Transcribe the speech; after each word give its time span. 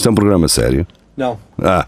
Isto 0.00 0.08
é 0.08 0.12
um 0.12 0.14
programa 0.14 0.48
sério? 0.48 0.86
Não. 1.14 1.38
Ah. 1.62 1.86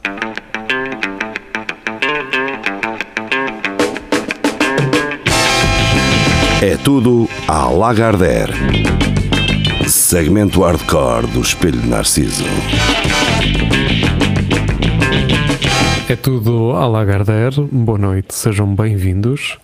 É 6.61 6.77
tudo 6.85 7.27
à 7.49 7.71
Lagardère. 7.71 8.53
Segmento 9.89 10.61
hardcore 10.61 11.27
do 11.29 11.41
Espelho 11.41 11.81
de 11.81 11.89
Narciso. 11.89 12.45
É 16.07 16.15
tudo 16.15 16.73
à 16.73 16.87
Lagardère. 16.87 17.63
Boa 17.63 17.97
noite, 17.97 18.35
sejam 18.35 18.75
bem-vindos. 18.75 19.57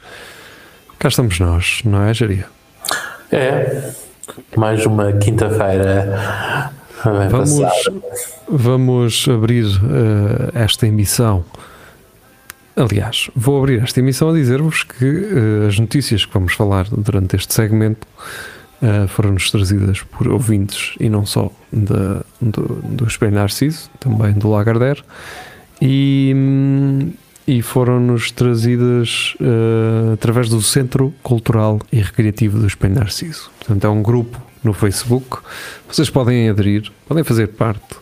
Cá 0.98 1.08
estamos 1.08 1.38
nós, 1.38 1.82
não 1.84 2.02
é, 2.02 2.14
Jaria? 2.14 2.46
É, 3.30 3.92
mais 4.56 4.86
uma 4.86 5.12
quinta-feira. 5.12 6.77
Vamos, 7.04 7.60
vamos 8.48 9.28
abrir 9.28 9.66
eh, 9.66 10.62
esta 10.62 10.86
emissão. 10.86 11.44
Aliás, 12.74 13.30
vou 13.34 13.58
abrir 13.58 13.82
esta 13.82 14.00
emissão 14.00 14.30
a 14.30 14.32
dizer-vos 14.32 14.82
que 14.82 15.04
eh, 15.04 15.68
as 15.68 15.78
notícias 15.78 16.24
que 16.24 16.32
vamos 16.32 16.54
falar 16.54 16.86
durante 16.90 17.36
este 17.36 17.54
segmento 17.54 18.06
eh, 18.82 19.06
foram-nos 19.08 19.50
trazidas 19.50 20.02
por 20.02 20.28
ouvintes 20.28 20.94
e 20.98 21.08
não 21.08 21.24
só 21.24 21.52
do, 21.72 22.24
do 22.84 23.06
Espelho 23.06 23.34
Narciso, 23.34 23.90
também 24.00 24.32
do 24.32 24.50
Lagardère, 24.50 25.02
e, 25.80 26.34
e 27.46 27.62
foram-nos 27.62 28.32
trazidas 28.32 29.36
através 30.12 30.48
do 30.48 30.60
Centro 30.60 31.14
Cultural 31.22 31.80
e 31.92 32.00
Recreativo 32.00 32.58
do 32.58 32.66
Espelho 32.66 32.96
Narciso. 32.96 33.50
Portanto, 33.60 33.84
é 33.84 33.88
um 33.88 34.02
grupo 34.02 34.47
no 34.62 34.72
Facebook. 34.72 35.38
Vocês 35.86 36.10
podem 36.10 36.48
aderir, 36.48 36.90
podem 37.06 37.24
fazer 37.24 37.48
parte, 37.48 37.96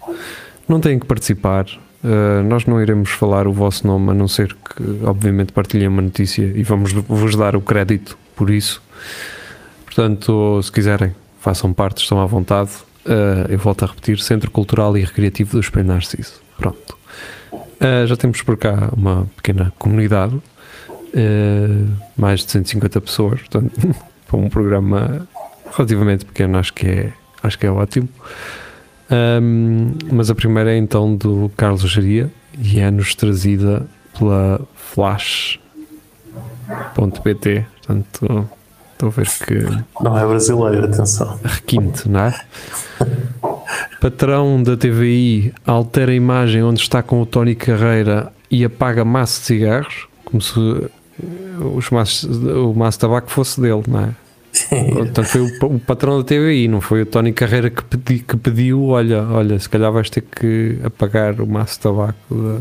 não 0.69 0.81
têm 0.81 0.99
que 0.99 1.07
participar. 1.07 1.67
Uh, 2.05 2.43
nós 2.45 2.67
não 2.67 2.81
iremos 2.81 3.11
falar 3.11 3.47
o 3.49 3.53
vosso 3.53 3.87
nome, 3.87 4.11
a 4.11 4.15
não 4.15 4.29
ser 4.29 4.55
que, 4.55 5.05
obviamente, 5.05 5.53
partilhem 5.53 5.89
uma 5.89 6.03
notícia 6.03 6.45
e 6.55 6.63
vamos 6.63 6.93
vos 6.93 7.35
dar 7.35 7.57
o 7.57 7.61
crédito 7.61 8.17
por 8.35 8.51
isso. 8.51 8.83
Portanto, 9.85 10.61
se 10.63 10.71
quiserem, 10.71 11.15
façam 11.41 11.73
parte, 11.73 12.03
estão 12.03 12.21
à 12.21 12.27
vontade. 12.27 12.71
Uh, 13.05 13.51
eu 13.51 13.59
volto 13.59 13.85
a 13.85 13.89
repetir: 13.89 14.21
Centro 14.21 14.51
Cultural 14.51 14.97
e 14.97 15.05
Recreativo 15.05 15.53
do 15.53 15.61
Espelho 15.61 15.87
Narciso. 15.87 16.35
Pronto. 16.57 16.97
Uh, 17.53 18.07
já 18.07 18.17
temos 18.17 18.43
por 18.43 18.57
cá 18.57 18.91
uma 18.97 19.27
pequena 19.37 19.73
comunidade, 19.79 20.41
mais 22.17 22.45
de 22.45 22.51
150 22.51 23.01
pessoas, 23.01 23.41
portanto, 23.41 23.73
para 24.27 24.37
um 24.37 24.51
programa 24.51 25.27
relativamente 25.75 26.25
pequeno, 26.25 26.59
acho 26.59 26.73
que 26.73 26.87
é, 26.87 27.13
acho 27.43 27.59
que 27.59 27.67
é 27.67 27.71
ótimo. 27.71 28.09
Um, 29.11 29.93
mas 30.11 30.31
a 30.31 30.35
primeira 30.35 30.73
é 30.73 30.77
então 30.77 31.15
do 31.15 31.51
Carlos 31.57 31.83
Geria 31.83 32.31
e 32.59 32.81
é-nos 32.81 33.15
trazida 33.15 33.87
pela 34.19 34.61
Flash.pt. 34.75 35.61
Portanto, 37.87 38.49
estou 38.93 39.09
a 39.09 39.13
ver 39.13 39.29
que 39.29 39.55
Não 40.03 40.19
é 40.19 40.27
brasileiro, 40.27 40.85
atenção. 40.87 41.39
requinte, 41.45 42.09
não 42.09 42.21
é? 42.21 42.41
Patrão 44.01 44.63
da 44.63 44.77
TVI 44.77 45.53
altera 45.67 46.13
a 46.13 46.15
imagem 46.15 46.63
onde 46.63 46.81
está 46.81 47.03
com 47.03 47.21
o 47.21 47.27
Tony 47.27 47.55
Carreira 47.55 48.33
e 48.51 48.65
apaga 48.65 49.05
maço 49.05 49.41
de 49.41 49.47
cigarros, 49.47 50.07
como 50.25 50.41
se 50.41 50.55
os 51.75 51.91
maços, 51.91 52.25
o 52.25 52.73
maço 52.75 52.99
de 52.99 53.01
tabaco 53.01 53.31
fosse 53.31 53.61
dele, 53.61 53.83
não 53.89 54.01
é? 54.01 54.11
Portanto, 54.69 55.25
foi 55.25 55.41
o, 55.41 55.75
o 55.75 55.79
patrão 55.81 56.19
da 56.19 56.25
TVI, 56.25 56.69
não 56.69 56.81
foi 56.81 57.03
o 57.03 57.07
Tony 57.07 57.33
Carreira 57.33 57.71
que, 57.71 57.83
pedi- 57.85 58.21
que 58.23 58.37
pediu: 58.37 58.85
olha, 58.89 59.23
olha, 59.23 59.59
se 59.59 59.69
calhar 59.69 59.91
vais 59.93 60.11
ter 60.11 60.23
que 60.23 60.79
apagar 60.85 61.41
o 61.41 61.47
maço 61.47 61.75
de 61.75 61.81
tabaco. 61.81 62.15
da-" 62.31 62.61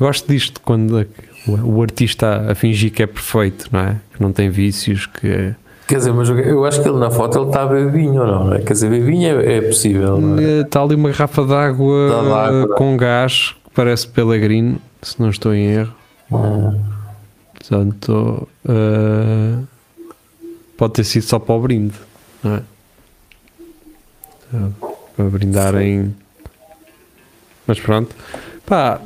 Eu 0.00 0.06
gosto 0.08 0.26
disto 0.32 0.60
quando 0.60 0.98
a- 0.98 1.06
o, 1.46 1.76
o 1.76 1.82
artista 1.82 2.50
a 2.50 2.54
fingir 2.54 2.90
que 2.92 3.02
é 3.02 3.06
perfeito, 3.06 3.68
não 3.70 3.80
é? 3.80 3.96
Que 4.14 4.20
não 4.22 4.32
tem 4.32 4.50
vícios, 4.50 5.06
que 5.06 5.28
é. 5.28 5.54
Quer 5.86 5.98
dizer, 5.98 6.12
mas 6.14 6.28
eu 6.30 6.64
acho 6.64 6.82
que 6.82 6.88
ele 6.88 6.98
na 6.98 7.10
foto 7.10 7.38
ele 7.38 7.46
está 7.48 7.62
a 7.62 7.66
beber 7.66 7.92
vinho 7.92 8.20
ou 8.22 8.26
não? 8.26 8.44
não 8.46 8.54
é? 8.54 8.58
Quer 8.60 8.72
dizer, 8.72 8.88
beber 8.90 9.04
vinho 9.06 9.38
é, 9.40 9.56
é 9.56 9.60
possível. 9.60 10.18
É? 10.40 10.62
Está 10.62 10.80
ali 10.82 10.94
uma 10.94 11.10
garrafa 11.10 11.44
d'água 11.44 12.08
Dá 12.08 12.22
d'água. 12.50 12.76
com 12.76 12.96
gás 12.96 13.54
que 13.64 13.70
parece 13.74 14.08
Pellegrino, 14.08 14.80
se 15.02 15.20
não 15.20 15.28
estou 15.28 15.54
em 15.54 15.66
erro. 15.66 15.92
Hum. 16.32 16.80
Portanto, 17.52 18.48
eh, 18.68 19.58
pode 20.76 20.94
ter 20.94 21.04
sido 21.04 21.22
só 21.22 21.38
para 21.38 21.54
o 21.54 21.60
brinde, 21.60 21.94
não 22.42 22.56
é? 22.56 22.62
Para 25.16 25.24
brindarem. 25.26 26.14
Mas 27.66 27.80
pronto, 27.80 28.14
pá, 28.66 29.00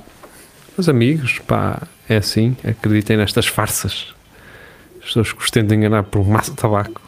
meus 0.76 0.88
amigos, 0.88 1.38
pá, 1.46 1.82
é 2.08 2.16
assim, 2.16 2.56
acreditem 2.64 3.16
nestas 3.16 3.46
farsas. 3.46 4.14
As 4.98 5.06
pessoas 5.06 5.32
que 5.32 5.42
os 5.42 5.50
tentam 5.50 5.76
enganar 5.76 6.02
por 6.04 6.20
um 6.20 6.24
maço 6.24 6.50
de 6.50 6.56
tabaco. 6.56 7.00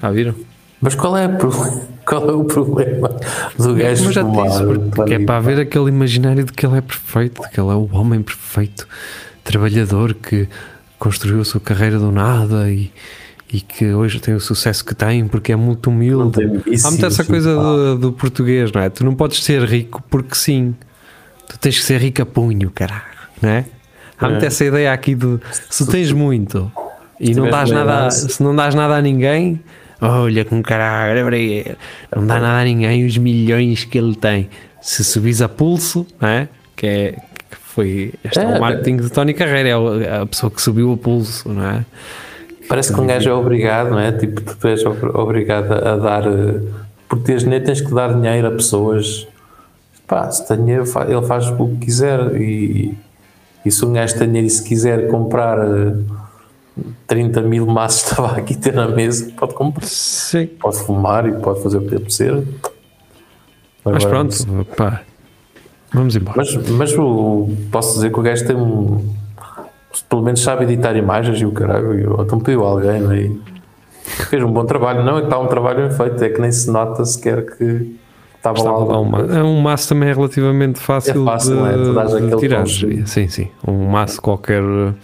Já 0.00 0.10
viram? 0.10 0.34
Mas 0.80 0.94
qual 0.94 1.16
é, 1.16 1.28
qual 2.06 2.30
é 2.30 2.32
o 2.32 2.44
problema 2.44 3.08
do 3.58 3.74
gajo 3.74 4.04
Mas 4.04 4.14
já 4.14 4.22
disse, 4.22 4.90
porque 4.94 5.14
é 5.14 5.18
para 5.18 5.38
haver 5.38 5.58
aquele 5.58 5.88
imaginário 5.88 6.44
de 6.44 6.52
que 6.52 6.64
ele 6.64 6.78
é 6.78 6.80
perfeito, 6.80 7.42
de 7.42 7.48
que 7.50 7.60
ele 7.60 7.70
é 7.70 7.74
o 7.74 7.88
homem 7.92 8.22
perfeito, 8.22 8.86
trabalhador 9.42 10.14
que 10.14 10.48
construiu 10.98 11.40
a 11.40 11.44
sua 11.44 11.60
carreira 11.60 11.98
do 11.98 12.12
nada 12.12 12.70
e, 12.70 12.92
e 13.52 13.60
que 13.60 13.86
hoje 13.92 14.20
tem 14.20 14.34
o 14.34 14.40
sucesso 14.40 14.84
que 14.84 14.94
tem 14.94 15.26
porque 15.26 15.52
é 15.52 15.56
muito 15.56 15.88
Não 15.90 15.96
humilde. 15.96 16.40
Há 16.84 16.90
muito 16.90 17.06
essa 17.06 17.24
coisa 17.24 17.54
do, 17.54 17.98
do 17.98 18.12
português, 18.12 18.70
não 18.72 18.82
é? 18.82 18.90
Tu 18.90 19.04
não 19.04 19.14
podes 19.14 19.42
ser 19.42 19.62
rico 19.64 20.02
porque 20.10 20.34
sim, 20.34 20.74
tu 21.48 21.58
tens 21.58 21.78
que 21.78 21.84
ser 21.84 22.00
rico 22.00 22.20
a 22.22 22.26
punho, 22.26 22.70
caralho, 22.70 23.02
não 23.40 23.48
é? 23.50 23.64
Há 24.20 24.28
muito 24.28 24.42
É. 24.44 24.46
essa 24.48 24.64
ideia 24.64 24.92
aqui 24.92 25.14
de 25.14 25.38
se 25.70 25.86
tens 25.86 26.12
muito 26.12 26.70
e 27.20 27.34
não 27.34 27.44
tiveres 27.46 27.50
dás 27.50 27.70
nada, 27.70 28.06
a- 28.06 28.10
se 28.10 28.42
não 28.42 28.54
dás 28.54 28.74
nada 28.74 28.96
a 28.96 29.00
ninguém, 29.02 29.60
olha 30.00 30.44
com 30.44 30.60
caralho, 30.62 31.24
não 32.14 32.26
dá 32.26 32.38
nada 32.40 32.60
a 32.60 32.64
ninguém 32.64 33.06
os 33.06 33.16
milhões 33.16 33.84
que 33.84 33.96
ele 33.96 34.14
tem. 34.14 34.48
Se 34.82 35.02
subis 35.04 35.40
a 35.40 35.48
pulso, 35.48 36.06
não 36.20 36.28
é? 36.28 36.48
Que 36.76 36.86
é 36.86 37.12
que 37.50 37.56
foi 37.56 38.12
este 38.22 38.38
é, 38.40 38.42
É, 38.42 38.56
o 38.56 38.60
marketing 38.60 38.96
de 38.98 39.10
Tony 39.10 39.32
Carreira, 39.34 39.68
é 39.70 40.20
a 40.20 40.26
pessoa 40.26 40.50
que 40.50 40.60
subiu 40.60 40.92
a 40.92 40.96
pulso, 40.96 41.48
não 41.48 41.64
é? 41.66 41.84
Parece 42.68 42.92
que 42.92 43.00
um 43.00 43.06
gajo 43.06 43.30
é 43.30 43.32
obrigado, 43.32 43.90
não 43.90 43.98
é? 43.98 44.12
Tipo, 44.12 44.40
tu 44.42 44.68
és 44.68 44.84
ob- 44.84 45.14
obrigado 45.16 45.72
a 45.72 45.96
dar. 45.96 46.24
Porque 47.08 47.24
teres 47.24 47.42
dinheiro, 47.42 47.64
tens 47.64 47.80
que 47.80 47.92
dar 47.94 48.12
dinheiro 48.14 48.46
a 48.48 48.50
pessoas. 48.50 49.26
Pá, 50.06 50.30
se 50.30 50.46
tem 50.46 50.58
dinheiro, 50.58 50.84
ele 51.08 51.26
faz 51.26 51.48
o 51.48 51.68
que 51.68 51.76
quiser. 51.86 52.36
E, 52.40 52.94
e 53.64 53.70
se 53.70 53.84
um 53.84 53.92
gajo 53.92 54.16
tem 54.18 54.26
dinheiro 54.26 54.46
e 54.46 54.50
se 54.50 54.62
quiser 54.62 55.08
comprar 55.08 55.58
eh, 55.58 55.94
30 57.06 57.40
mil 57.42 57.66
maços 57.66 58.10
de 58.10 58.16
tabaco 58.16 58.52
e 58.52 58.56
ter 58.56 58.74
na 58.74 58.86
mesa, 58.88 59.30
pode 59.36 59.54
comprar. 59.54 59.86
Sim. 59.86 60.46
Pode 60.46 60.78
fumar 60.78 61.26
e 61.26 61.32
pode 61.32 61.62
fazer 61.62 61.78
o 61.78 61.86
que 61.86 61.94
apetecer. 61.94 62.42
Mas 63.84 64.04
pronto, 64.04 64.36
pá, 64.76 65.00
vamos 65.94 66.14
embora. 66.14 66.36
Mas, 66.36 66.54
mas 66.68 66.92
o, 66.98 67.48
posso 67.72 67.94
dizer 67.94 68.12
que 68.12 68.20
o 68.20 68.22
gajo 68.22 68.46
tem 68.46 68.56
um. 68.56 69.14
Pelo 70.08 70.22
menos 70.22 70.40
sabe 70.42 70.64
editar 70.64 70.94
imagens 70.96 71.40
e 71.40 71.44
o 71.46 71.52
caralho. 71.52 71.98
e 71.98 72.06
o- 72.06 72.22
Então 72.22 72.38
pediu 72.38 72.64
alguém 72.64 72.90
é? 73.10 73.16
e 73.16 73.40
fez 74.28 74.42
um 74.42 74.50
bom 74.52 74.64
trabalho. 74.64 75.02
Não 75.04 75.16
é 75.18 75.20
que 75.20 75.26
está 75.26 75.38
um 75.38 75.46
trabalho 75.46 75.88
bem 75.88 75.96
feito, 75.96 76.22
é 76.24 76.28
que 76.28 76.40
nem 76.40 76.50
se 76.52 76.70
nota 76.70 77.04
sequer 77.04 77.44
que 77.56 77.96
estava 78.36 78.62
lá. 78.62 78.70
Estava 78.70 78.84
lá 78.84 79.00
um. 79.00 79.16
É 79.36 79.42
um 79.42 79.60
maço 79.60 79.88
também 79.88 80.08
é 80.10 80.14
relativamente 80.14 80.78
fácil, 80.78 81.22
É 81.22 81.24
fácil, 81.24 81.56
de, 81.56 81.62
é? 81.62 81.76
De 82.30 82.36
tirar. 82.38 82.66
Sim, 82.66 83.28
sim. 83.28 83.48
Um 83.66 83.86
maço 83.88 84.20
qualquer 84.22 84.62
uh, 84.62 84.94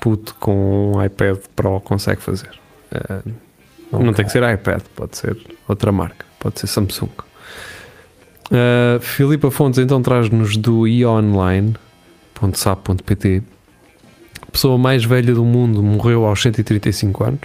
puto 0.00 0.34
com 0.40 0.92
um 0.96 1.04
iPad 1.04 1.36
Pro 1.54 1.80
consegue 1.80 2.20
fazer. 2.22 2.50
Uh, 2.92 3.22
Não 3.92 4.12
tem 4.12 4.24
que 4.24 4.32
ser 4.32 4.42
iPad, 4.42 4.82
pode 4.96 5.16
ser 5.16 5.36
outra 5.68 5.92
marca, 5.92 6.24
pode 6.40 6.58
ser 6.60 6.66
Samsung. 6.66 7.10
Uh, 8.50 8.98
Filipa 9.00 9.50
Fontes 9.50 9.78
então 9.78 10.00
traz-nos 10.00 10.56
do 10.56 10.86
ionline.sap.pt 10.86 13.42
pessoa 14.58 14.76
mais 14.76 15.04
velha 15.04 15.32
do 15.32 15.44
mundo 15.44 15.80
morreu 15.84 16.26
aos 16.26 16.42
135 16.42 17.22
anos. 17.24 17.40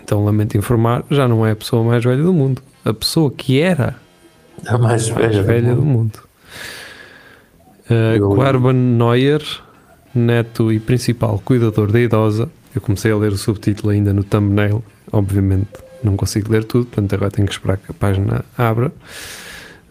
Então 0.00 0.24
lamento 0.24 0.56
informar, 0.56 1.02
já 1.10 1.26
não 1.26 1.44
é 1.44 1.50
a 1.50 1.56
pessoa 1.56 1.82
mais 1.82 2.04
velha 2.04 2.22
do 2.22 2.32
mundo. 2.32 2.62
A 2.84 2.94
pessoa 2.94 3.28
que 3.28 3.60
era 3.60 3.96
A 4.64 4.78
mais 4.78 5.08
velha. 5.08 5.20
mais 5.32 5.36
velha 5.46 5.74
do 5.74 5.82
mundo. 5.82 6.20
Uh, 7.90 8.16
Eu- 8.16 8.28
Quarban 8.36 8.72
Neuer, 8.72 9.42
neto 10.14 10.72
e 10.72 10.78
principal 10.78 11.42
cuidador 11.44 11.90
da 11.90 12.00
idosa. 12.00 12.48
Eu 12.72 12.80
comecei 12.80 13.10
a 13.10 13.16
ler 13.16 13.32
o 13.32 13.36
subtítulo 13.36 13.90
ainda 13.90 14.12
no 14.12 14.22
thumbnail, 14.22 14.84
obviamente 15.10 15.68
não 16.04 16.16
consigo 16.16 16.52
ler 16.52 16.62
tudo, 16.64 16.84
portanto 16.86 17.14
agora 17.14 17.30
tenho 17.32 17.48
que 17.48 17.54
esperar 17.54 17.78
que 17.78 17.90
a 17.90 17.94
página 17.94 18.44
abra. 18.56 18.92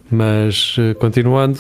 Mas 0.10 0.78
uh, 0.78 0.96
continuando, 0.96 1.60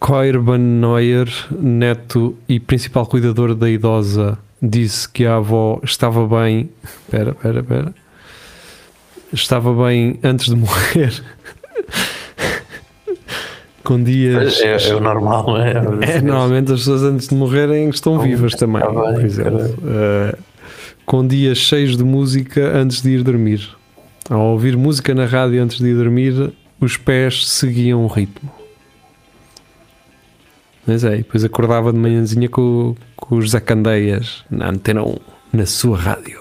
Coirban 0.00 0.58
Neuer, 0.58 1.28
neto 1.50 2.36
e 2.48 2.60
principal 2.60 3.06
cuidador 3.06 3.54
da 3.54 3.68
idosa, 3.68 4.38
disse 4.62 5.08
que 5.08 5.26
a 5.26 5.36
avó 5.36 5.80
estava 5.82 6.26
bem. 6.26 6.70
Espera, 6.82 7.30
espera, 7.30 7.60
espera. 7.60 7.94
Estava 9.32 9.86
bem 9.86 10.18
antes 10.22 10.46
de 10.46 10.56
morrer. 10.56 11.22
com 13.88 14.02
dias. 14.02 14.60
É, 14.60 14.90
é 14.90 14.94
o 14.94 15.00
normal, 15.00 15.56
é? 15.58 15.72
É, 16.02 16.20
normalmente 16.20 16.72
as 16.72 16.80
pessoas 16.80 17.02
antes 17.02 17.28
de 17.28 17.34
morrerem 17.34 17.88
estão 17.88 18.18
vivas 18.18 18.52
também, 18.54 18.82
está 18.82 18.92
bem, 18.92 19.14
por 19.14 19.24
exemplo. 19.24 19.64
Uh, 19.78 20.38
com 21.06 21.26
dias 21.26 21.56
cheios 21.56 21.96
de 21.96 22.04
música 22.04 22.76
antes 22.76 23.00
de 23.00 23.10
ir 23.10 23.22
dormir. 23.22 23.66
Ao 24.28 24.40
ouvir 24.40 24.76
música 24.76 25.14
na 25.14 25.24
rádio 25.24 25.62
antes 25.62 25.78
de 25.78 25.88
ir 25.88 25.94
dormir, 25.94 26.52
os 26.78 26.98
pés 26.98 27.48
seguiam 27.48 28.04
o 28.04 28.06
ritmo. 28.06 28.57
Mas 30.88 31.04
é, 31.04 31.18
depois 31.18 31.44
acordava 31.44 31.92
de 31.92 31.98
manhãzinha 31.98 32.48
com, 32.48 32.96
com 33.14 33.36
os 33.36 33.50
Zé 33.50 33.60
Candeias 33.60 34.42
na 34.50 34.70
antena 34.70 35.04
1, 35.04 35.16
na 35.52 35.66
sua 35.66 35.96
rádio. 35.98 36.40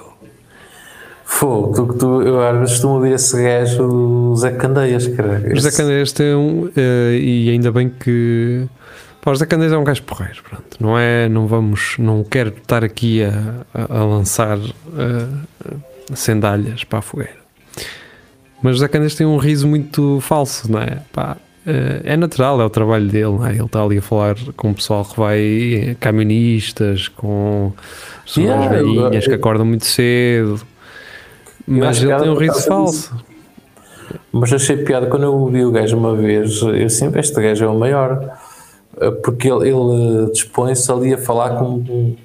Fogo, 1.25 1.73
tu, 1.73 1.93
tu, 1.97 2.21
eu 2.21 2.41
às 2.41 2.53
vezes 2.57 2.71
costumo 2.75 2.93
ouvir 2.95 3.11
esse 3.11 3.35
gajo, 3.43 3.83
o 3.83 4.35
Zé 4.37 4.51
Candeias, 4.51 5.05
cara. 5.09 5.43
Os 5.53 5.61
Zé 5.63 5.71
Candeias 5.71 6.13
tem 6.13 6.33
um, 6.33 6.69
eh, 6.75 7.19
e 7.21 7.49
ainda 7.49 7.69
bem 7.71 7.89
que. 7.89 8.65
Pá, 9.21 9.31
o 9.31 9.35
Zé 9.35 9.45
Candeias 9.45 9.73
é 9.73 9.77
um 9.77 9.83
gajo 9.83 10.03
porreiro, 10.03 10.41
pronto. 10.49 10.77
Não 10.79 10.97
é, 10.97 11.27
não 11.27 11.45
vamos, 11.45 11.95
não 11.99 12.23
quero 12.23 12.49
estar 12.49 12.81
aqui 12.85 13.21
a, 13.25 13.65
a- 13.73 13.97
a 13.99 14.05
lançar 14.05 14.57
sandálias 16.13 16.85
para 16.85 16.99
a 16.99 17.01
fogueira. 17.01 17.35
Mas 18.61 18.77
o 18.77 18.79
Zé 18.79 18.87
Candeias 18.87 19.15
tem 19.15 19.27
um 19.27 19.37
riso 19.37 19.67
muito 19.67 20.19
falso, 20.21 20.71
não 20.71 20.79
é? 20.79 20.99
Pá, 21.11 21.35
é 22.03 22.15
natural, 22.17 22.61
é 22.61 22.65
o 22.65 22.69
trabalho 22.69 23.07
dele, 23.07 23.37
é? 23.45 23.51
Ele 23.51 23.63
está 23.65 23.83
ali 23.83 23.97
a 23.97 24.01
falar 24.01 24.35
com 24.55 24.71
o 24.71 24.73
pessoal 24.73 25.03
que 25.05 25.17
vai, 25.19 25.97
camionistas, 25.99 27.07
com 27.09 27.73
pessoas 28.25 28.45
Yeah, 28.47 28.77
eu- 28.77 28.85
velhinhas 28.85 29.25
que 29.27 29.33
acordam 29.33 29.65
muito 29.65 29.85
cedo. 29.85 30.61
Mas 31.67 32.01
ele 32.01 32.15
tem 32.15 32.29
um 32.29 32.35
riso 32.35 32.61
falso. 32.65 33.13
Mas 34.31 34.53
achei 34.53 34.77
piada 34.77 35.07
quando 35.07 35.23
eu 35.23 35.33
ouvi 35.33 35.65
o 35.65 35.71
gajo 35.71 35.97
uma 35.97 36.15
vez, 36.15 36.61
eu 36.61 36.89
sempre, 36.89 37.19
este 37.19 37.41
gajo 37.41 37.65
é 37.65 37.67
o 37.67 37.77
maior, 37.77 38.37
Eh, 38.99 39.11
porque 39.23 39.47
ele, 39.47 39.69
ele 39.69 40.23
eh, 40.27 40.31
dispõe-se 40.31 40.91
ali 40.91 41.13
a 41.13 41.17
falar 41.19 41.59
com, 41.59 42.15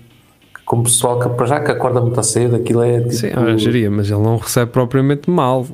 com 0.65 0.77
o 0.79 0.83
pessoal 0.85 1.19
que 1.21 1.29
para 1.29 1.45
já 1.45 1.61
que 1.61 1.71
acorda 1.71 2.01
muito 2.01 2.23
cedo, 2.23 2.57
aquilo 2.57 2.83
é 2.83 3.01
tipo. 3.01 3.13
Sim, 3.13 3.29
geria, 3.59 3.91
mas 3.91 4.11
ele 4.11 4.21
não 4.23 4.39
recebe 4.39 4.71
propriamente 4.71 5.29
mal. 5.29 5.67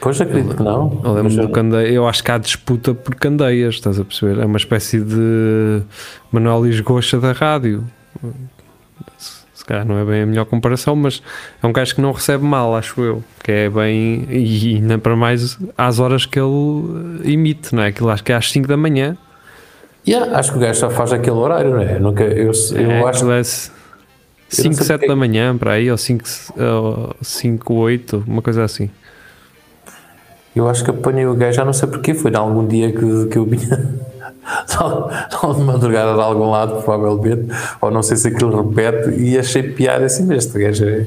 Pois 0.00 0.20
acredito 0.20 0.56
que 0.56 0.62
não. 0.62 1.00
Eu 1.04 1.12
lembro 1.12 1.34
do 1.34 1.42
eu- 1.42 1.48
candeia, 1.50 1.88
eu 1.88 2.08
acho 2.08 2.24
que 2.24 2.30
há 2.30 2.38
disputa 2.38 2.94
por 2.94 3.14
candeias, 3.14 3.74
estás 3.74 3.98
a 4.00 4.04
perceber? 4.04 4.40
É 4.40 4.46
uma 4.46 4.56
espécie 4.56 5.00
de 5.00 5.82
Manuel 6.32 6.64
Lisgocha 6.64 7.20
da 7.20 7.32
rádio. 7.32 7.84
Se 9.18 9.64
calhar 9.64 9.84
não 9.86 9.98
é 9.98 10.04
bem 10.04 10.22
a 10.22 10.26
melhor 10.26 10.46
comparação, 10.46 10.96
mas 10.96 11.22
é 11.62 11.66
um 11.66 11.72
gajo 11.72 11.94
que 11.94 12.00
não 12.00 12.12
recebe 12.12 12.44
mal, 12.44 12.74
acho 12.74 13.00
eu. 13.02 13.22
Que 13.44 13.52
é 13.52 13.70
bem. 13.70 14.26
E 14.30 14.76
ainda 14.76 14.98
para 14.98 15.14
mais 15.14 15.58
às 15.76 15.98
horas 15.98 16.24
que 16.24 16.40
ele 16.40 17.30
emite, 17.32 17.74
não 17.74 17.82
é? 17.82 17.88
Aquilo 17.88 18.08
acho 18.08 18.24
que 18.24 18.32
é 18.32 18.36
às 18.36 18.50
5 18.50 18.66
da 18.66 18.76
manhã. 18.76 19.16
Yeah, 20.08 20.36
acho 20.38 20.52
que 20.52 20.58
o 20.58 20.60
gajo 20.60 20.80
só 20.80 20.90
faz 20.90 21.12
aquele 21.12 21.36
horário, 21.36 21.72
não 21.72 21.82
é? 21.82 21.98
Nunca, 21.98 22.24
eu, 22.24 22.52
eu 22.74 22.90
é, 22.90 23.04
acho 23.04 23.30
é 23.30 23.44
sei 23.44 23.70
5, 24.64 24.70
porque 24.70 24.84
7 24.84 25.04
é 25.04 25.08
da 25.08 25.14
manhã, 25.14 25.56
para 25.56 25.72
aí, 25.72 25.90
ou 25.90 25.96
5, 25.98 26.24
5, 27.20 27.74
8, 27.74 28.24
uma 28.26 28.42
coisa 28.42 28.64
assim. 28.64 28.90
Eu 30.54 30.68
acho 30.68 30.82
que 30.84 30.90
apanhei 30.90 31.26
o 31.26 31.34
gajo, 31.34 31.56
já 31.56 31.64
não 31.64 31.72
sei 31.72 31.88
porquê, 31.88 32.12
foi 32.14 32.30
de 32.30 32.36
algum 32.36 32.66
dia 32.66 32.90
que, 32.92 33.26
que 33.26 33.38
eu 33.38 33.44
vinha 33.44 33.94
só 34.66 35.08
de 35.52 35.60
madrugada 35.62 36.14
de 36.14 36.20
algum 36.20 36.50
lado, 36.50 36.82
provavelmente, 36.82 37.52
ou 37.80 37.90
não 37.90 38.02
sei 38.02 38.16
se 38.16 38.28
aquilo 38.28 38.62
repete, 38.68 39.10
e 39.20 39.38
achei 39.38 39.62
piada 39.62 40.06
assim, 40.06 40.24
mas 40.26 40.44
este 40.46 40.58
gajo 40.58 40.84
é, 40.84 41.06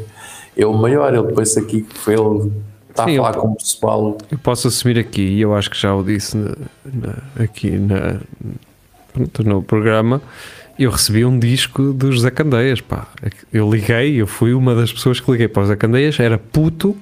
é 0.58 0.66
o 0.66 0.74
maior, 0.74 1.14
ele 1.14 1.28
depois 1.28 1.56
aqui, 1.58 1.86
foi 1.94 2.14
ele 2.14 2.52
está 2.90 3.06
Sim, 3.06 3.14
a 3.14 3.18
falar 3.18 3.32
ele- 3.32 3.40
com 3.42 3.48
o 3.50 3.56
pessoal, 3.56 4.18
Eu 4.32 4.38
posso 4.38 4.68
assumir 4.70 4.98
aqui, 4.98 5.22
e 5.22 5.42
eu 5.42 5.54
acho 5.56 5.70
que 5.70 5.78
já 5.80 5.94
o 5.94 6.04
disse 6.04 6.38
na- 6.38 6.56
na- 6.86 7.44
aqui 7.44 7.72
na, 7.72 8.20
no 9.44 9.62
programa, 9.62 10.22
eu 10.80 10.90
recebi 10.90 11.24
um 11.26 11.38
disco 11.38 11.92
dos 11.94 12.22
Zé 12.22 12.32
Candeias, 12.32 12.82
pá. 12.82 13.08
Eu 13.52 13.70
liguei, 13.70 14.16
eu 14.22 14.26
fui 14.26 14.54
uma 14.54 14.74
das 14.74 14.92
pessoas 14.92 15.20
que 15.20 15.30
liguei 15.32 15.48
para 15.48 15.64
os 15.64 15.68
Zé 15.68 15.76
Candeias, 15.76 16.20
era 16.20 16.38
puto, 16.38 16.96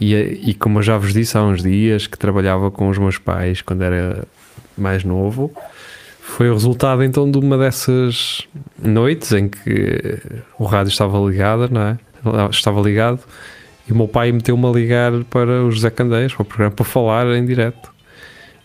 e, 0.00 0.14
e 0.14 0.54
como 0.54 0.78
eu 0.78 0.82
já 0.82 0.96
vos 0.96 1.12
disse 1.12 1.36
há 1.36 1.42
uns 1.42 1.62
dias, 1.62 2.06
que 2.06 2.18
trabalhava 2.18 2.70
com 2.70 2.88
os 2.88 2.98
meus 2.98 3.18
pais 3.18 3.62
quando 3.62 3.82
era 3.82 4.24
mais 4.76 5.04
novo, 5.04 5.52
foi 6.20 6.50
o 6.50 6.52
resultado 6.52 7.02
então 7.02 7.30
de 7.30 7.38
uma 7.38 7.56
dessas 7.56 8.46
noites 8.80 9.32
em 9.32 9.48
que 9.48 10.20
o 10.58 10.64
rádio 10.64 10.90
estava 10.90 11.18
ligado, 11.18 11.68
não 11.70 11.80
é? 11.80 11.98
Estava 12.50 12.80
ligado 12.80 13.20
e 13.88 13.92
o 13.92 13.96
meu 13.96 14.06
pai 14.06 14.30
meteu-me 14.30 14.66
a 14.66 14.70
ligar 14.70 15.12
para 15.24 15.64
os 15.64 15.80
Zé 15.80 15.90
Candeias, 15.90 16.34
para 16.34 16.42
o 16.42 16.44
programa, 16.44 16.70
para 16.72 16.84
falar 16.84 17.26
em 17.34 17.44
direto. 17.44 17.90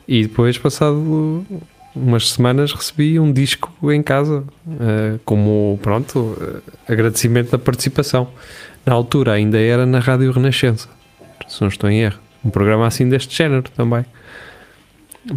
E 0.06 0.24
depois, 0.24 0.58
passado 0.58 1.46
umas 1.96 2.32
semanas, 2.32 2.74
recebi 2.74 3.20
um 3.20 3.32
disco 3.32 3.72
em 3.92 4.02
casa, 4.02 4.44
eh, 4.82 5.20
como, 5.24 5.80
pronto, 5.82 6.36
eh, 6.42 6.92
agradecimento 6.92 7.52
da 7.52 7.58
participação. 7.58 8.28
Na 8.86 8.94
altura 8.94 9.34
ainda 9.34 9.60
era 9.60 9.86
na 9.86 10.00
Rádio 10.00 10.32
Renascença, 10.32 10.90
se 11.54 11.62
não 11.62 11.68
estou 11.68 11.90
em 11.90 12.02
erro. 12.02 12.20
Um 12.44 12.50
programa 12.50 12.88
assim 12.88 13.08
deste 13.08 13.36
género 13.36 13.64
também. 13.76 14.06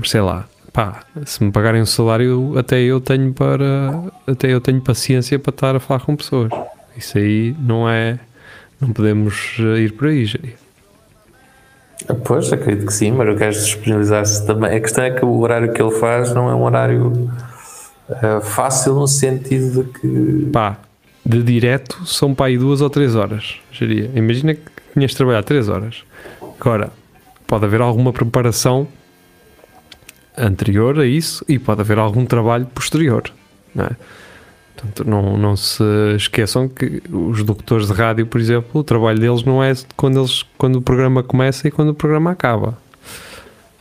Sei 0.04 0.20
lá, 0.20 0.46
pá, 0.72 1.02
se 1.24 1.44
me 1.44 1.52
pagarem 1.52 1.82
o 1.82 1.86
salário, 1.86 2.58
até 2.58 2.80
eu 2.80 3.00
tenho 3.00 3.32
para, 3.32 4.02
até 4.26 4.52
eu 4.52 4.60
tenho 4.60 4.80
paciência 4.80 5.38
para 5.38 5.50
estar 5.50 5.76
a 5.76 5.80
falar 5.80 6.00
com 6.00 6.16
pessoas. 6.16 6.50
Isso 6.96 7.18
aí 7.18 7.54
não 7.58 7.88
é, 7.88 8.18
não 8.80 8.92
podemos 8.92 9.56
eh, 9.60 9.80
ir 9.80 9.92
por 9.92 10.08
aí, 10.08 10.24
Jair. 10.24 10.54
Ah, 12.08 12.14
pois, 12.14 12.52
acredito 12.52 12.86
que 12.86 12.92
sim, 12.92 13.12
mas 13.12 13.28
o 13.28 13.34
gajo 13.34 13.60
disponibilizar-se 13.60 14.46
também, 14.46 14.74
a 14.74 14.80
questão 14.80 15.04
é 15.04 15.10
que 15.10 15.24
o 15.24 15.38
horário 15.38 15.72
que 15.72 15.80
ele 15.80 15.92
faz 15.92 16.32
não 16.32 16.50
é 16.50 16.54
um 16.54 16.62
horário 16.62 17.30
ah, 18.10 18.40
fácil 18.40 18.94
no 18.94 19.06
sentido 19.06 19.84
de 19.84 20.00
que 20.00 20.50
pá, 20.50 20.78
de 21.26 21.42
direto 21.42 22.06
são 22.06 22.32
para 22.32 22.46
aí 22.46 22.56
duas 22.56 22.80
ou 22.80 22.88
três 22.88 23.16
horas. 23.16 23.56
Geria. 23.72 24.08
Imagina 24.14 24.54
que 24.54 24.62
tinhas 24.94 25.10
de 25.10 25.16
trabalhar 25.16 25.42
três 25.42 25.68
horas. 25.68 26.04
Agora, 26.60 26.90
pode 27.46 27.64
haver 27.64 27.80
alguma 27.80 28.12
preparação 28.12 28.86
anterior 30.38 31.00
a 31.00 31.06
isso 31.06 31.44
e 31.48 31.58
pode 31.58 31.80
haver 31.80 31.98
algum 31.98 32.24
trabalho 32.24 32.66
posterior. 32.66 33.24
Não 33.74 33.86
é? 33.86 33.90
Portanto, 34.76 35.08
não, 35.08 35.36
não 35.36 35.56
se 35.56 35.82
esqueçam 36.16 36.68
que 36.68 37.02
os 37.10 37.40
locutores 37.40 37.88
de 37.88 37.94
rádio, 37.94 38.26
por 38.26 38.40
exemplo, 38.40 38.80
o 38.80 38.84
trabalho 38.84 39.18
deles 39.18 39.42
não 39.42 39.64
é 39.64 39.72
quando, 39.96 40.20
eles, 40.20 40.44
quando 40.56 40.76
o 40.76 40.82
programa 40.82 41.22
começa 41.22 41.66
e 41.66 41.70
quando 41.70 41.88
o 41.88 41.94
programa 41.94 42.30
acaba. 42.30 42.78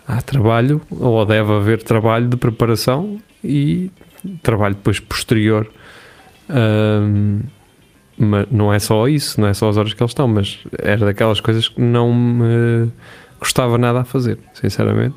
Há 0.07 0.21
trabalho, 0.21 0.81
ou 0.89 1.23
deve 1.25 1.51
haver 1.51 1.83
trabalho 1.83 2.27
de 2.27 2.37
preparação 2.37 3.19
e 3.43 3.91
trabalho 4.41 4.75
depois 4.75 4.99
posterior. 4.99 5.67
Mas 8.17 8.47
não 8.49 8.73
é 8.73 8.79
só 8.79 9.07
isso, 9.07 9.39
não 9.41 9.47
é 9.47 9.53
só 9.53 9.69
as 9.69 9.77
horas 9.77 9.93
que 9.93 10.01
eles 10.01 10.11
estão, 10.11 10.27
mas 10.27 10.59
era 10.79 11.05
daquelas 11.05 11.39
coisas 11.41 11.67
que 11.67 11.81
não 11.81 12.13
me 12.13 12.89
gostava 13.39 13.77
nada 13.77 14.01
a 14.01 14.05
fazer, 14.05 14.37
sinceramente. 14.53 15.15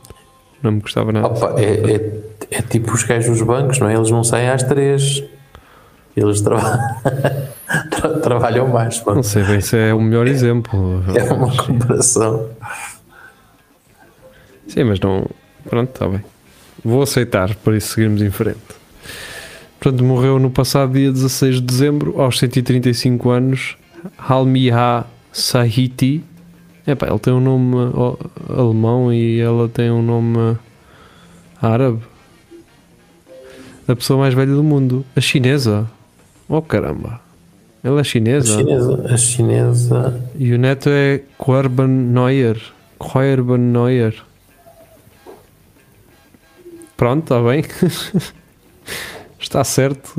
Não 0.62 0.72
me 0.72 0.80
gostava 0.80 1.12
nada. 1.12 1.28
Opa, 1.28 1.54
é, 1.60 1.92
é, 1.94 2.20
é 2.58 2.62
tipo 2.62 2.92
os 2.92 3.04
gajos 3.04 3.30
dos 3.38 3.46
bancos, 3.46 3.78
não 3.78 3.88
é? 3.88 3.94
Eles 3.94 4.10
não 4.10 4.24
saem 4.24 4.48
às 4.48 4.64
três. 4.64 5.22
Eles 6.16 6.40
traba- 6.40 6.80
tra- 7.92 8.18
trabalham 8.18 8.66
mais. 8.66 9.00
Não 9.06 9.22
sei 9.22 9.44
bem 9.44 9.60
se 9.60 9.76
é 9.76 9.94
o 9.94 10.00
melhor 10.00 10.26
exemplo. 10.26 11.00
É 11.14 11.32
uma 11.32 11.56
comparação. 11.56 12.48
Sim, 14.66 14.82
mas 14.84 14.98
não. 14.98 15.24
Pronto, 15.68 15.90
está 15.90 16.08
bem. 16.08 16.24
Vou 16.84 17.02
aceitar, 17.02 17.54
por 17.54 17.72
isso 17.74 17.94
seguirmos 17.94 18.20
em 18.20 18.30
frente. 18.30 18.58
Portanto, 19.88 20.04
morreu 20.04 20.38
no 20.38 20.50
passado 20.50 20.92
dia 20.92 21.10
16 21.10 21.54
de 21.54 21.60
dezembro, 21.62 22.20
aos 22.20 22.38
135 22.38 23.30
anos, 23.30 23.78
Halmiha 24.18 25.06
Sahiti. 25.32 26.22
Epá, 26.86 27.06
ele 27.06 27.18
tem 27.18 27.32
um 27.32 27.40
nome 27.40 27.74
alemão 28.50 29.10
e 29.10 29.40
ela 29.40 29.66
tem 29.66 29.90
um 29.90 30.02
nome 30.02 30.58
árabe. 31.62 32.00
A 33.88 33.96
pessoa 33.96 34.18
mais 34.18 34.34
velha 34.34 34.52
do 34.52 34.62
mundo, 34.62 35.06
a 35.16 35.22
chinesa. 35.22 35.90
Oh 36.46 36.60
caramba, 36.60 37.22
ela 37.82 37.96
é 37.96 38.00
A 38.02 38.04
chinesa. 38.04 38.58
chinesa, 38.58 39.06
a 39.08 39.16
chinesa 39.16 40.22
E 40.38 40.52
o 40.52 40.58
neto 40.58 40.90
é 40.90 41.22
Korban 41.38 41.88
Neuer. 41.88 42.60
Korban 42.98 43.56
Neuer. 43.56 44.14
Pronto, 46.94 47.22
está 47.22 47.40
bem. 47.42 47.64
Está 49.48 49.64
certo. 49.64 50.14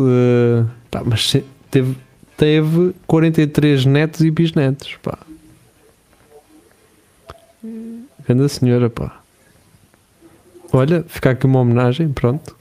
pá, 0.90 1.04
mas 1.06 1.32
teve, 1.70 1.96
teve 2.36 2.96
43 3.06 3.86
netos 3.86 4.22
e 4.22 4.32
bisnetos. 4.32 4.98
Pá. 5.04 5.20
Grande 8.28 8.50
senhora, 8.50 8.90
pá. 8.90 9.20
Olha, 10.74 11.06
fica 11.08 11.30
aqui 11.30 11.46
uma 11.46 11.60
homenagem, 11.60 12.10
pronto. 12.12 12.56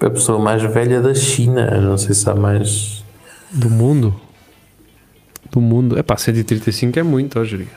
a 0.00 0.10
pessoa 0.10 0.40
mais 0.40 0.60
velha 0.60 1.00
da 1.00 1.14
China. 1.14 1.80
Não 1.80 1.96
sei 1.96 2.16
se 2.16 2.28
há 2.28 2.34
mais. 2.34 3.04
Do 3.52 3.70
mundo. 3.70 4.20
Do 5.52 5.60
mundo. 5.60 5.96
É 5.96 6.02
pá, 6.02 6.16
135 6.16 6.98
é 6.98 7.02
muito, 7.04 7.38
ó, 7.38 7.44
Jeria. 7.44 7.68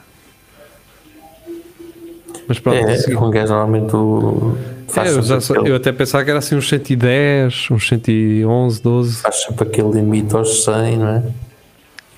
Mas 2.47 2.57
pronto, 2.59 2.77
É, 2.89 2.97
sim. 2.97 3.15
um 3.15 3.29
gajo 3.29 3.53
normalmente 3.53 3.95
o- 3.95 4.57
É, 4.97 5.09
eu, 5.09 5.21
já 5.21 5.37
aquele, 5.37 5.69
eu 5.69 5.75
até 5.75 5.91
pensava 5.91 6.23
que 6.23 6.29
era 6.29 6.39
assim 6.39 6.55
uns 6.55 6.67
110, 6.69 7.67
uns 7.71 7.87
111, 7.87 8.81
12. 8.81 9.21
faz 9.21 9.43
sempre 9.43 9.67
aquele 9.67 9.91
limite 9.91 10.35
aos 10.35 10.63
100, 10.63 10.97
não 10.97 11.07
é? 11.07 11.23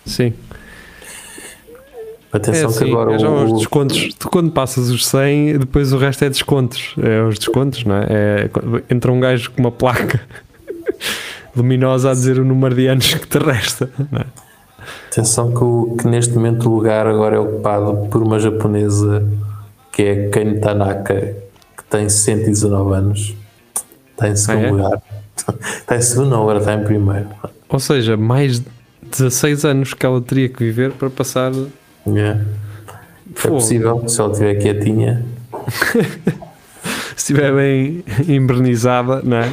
Sim. 0.06 0.34
É 2.32 2.38
Atenção 2.38 2.70
assim, 2.70 2.86
que 2.86 2.92
agora 2.92 3.14
é 3.14 3.20
já 3.20 3.30
os 3.30 3.52
o, 3.52 3.58
descontos. 3.58 4.14
Tu 4.16 4.30
quando 4.30 4.52
passas 4.52 4.90
os 4.90 5.06
100, 5.06 5.60
depois 5.60 5.94
o 5.94 5.98
resto 5.98 6.26
é 6.26 6.30
descontos. 6.30 6.96
É 7.02 7.22
os 7.22 7.38
descontos, 7.38 7.84
não 7.86 7.96
é? 7.96 8.08
é 8.10 8.50
entra 8.90 9.12
um 9.12 9.20
gajo 9.20 9.52
com 9.52 9.60
uma 9.62 9.72
placa 9.72 10.20
luminosa 11.56 12.10
a 12.10 12.14
dizer 12.14 12.40
o 12.40 12.46
número 12.46 12.74
de 12.74 12.88
anos 12.88 13.14
que 13.14 13.28
te 13.28 13.38
resta. 13.38 13.90
Não 14.12 14.22
é? 14.22 14.26
atenção 15.12 15.54
que, 15.54 15.64
o- 15.64 15.96
que 16.00 16.08
neste 16.08 16.34
momento 16.34 16.68
o 16.68 16.76
lugar 16.76 17.06
agora 17.06 17.36
é 17.36 17.40
ocupado 17.40 18.08
por 18.10 18.24
uma 18.24 18.40
japonesa 18.40 19.24
que 19.92 20.02
é 20.02 20.30
Kane 20.30 20.60
Tanaka, 20.60 21.36
tem 21.98 22.10
119 22.10 22.96
anos. 22.96 23.36
Está 24.12 24.30
em 24.30 24.36
segundo 24.36 24.64
Ah, 24.64 24.68
é? 24.68 24.72
lugar. 24.72 25.02
Está 25.78 25.96
em 25.98 26.02
segundo, 26.02 26.30
não, 26.30 26.42
agora 26.42 26.60
está 26.60 26.74
em 26.74 26.84
primeiro. 26.84 27.28
Ou 27.70 27.80
seja, 27.80 28.18
mais 28.18 28.60
de 28.60 28.66
16 29.12 29.66
anos 29.66 29.94
que 29.94 30.06
ela 30.06 30.22
teria 30.22 30.50
que 30.50 30.60
viver 30.64 30.92
para 30.94 31.10
passar. 31.10 31.52
É. 32.08 32.38
É 33.46 33.48
possível, 33.48 34.08
se 34.08 34.20
ela 34.20 34.32
estiver 34.32 34.56
quietinha. 34.56 35.26
Se 37.16 37.32
estiver 37.32 37.54
bem 37.56 38.04
invernizada, 38.28 39.22
não 39.24 39.38
é? 39.38 39.50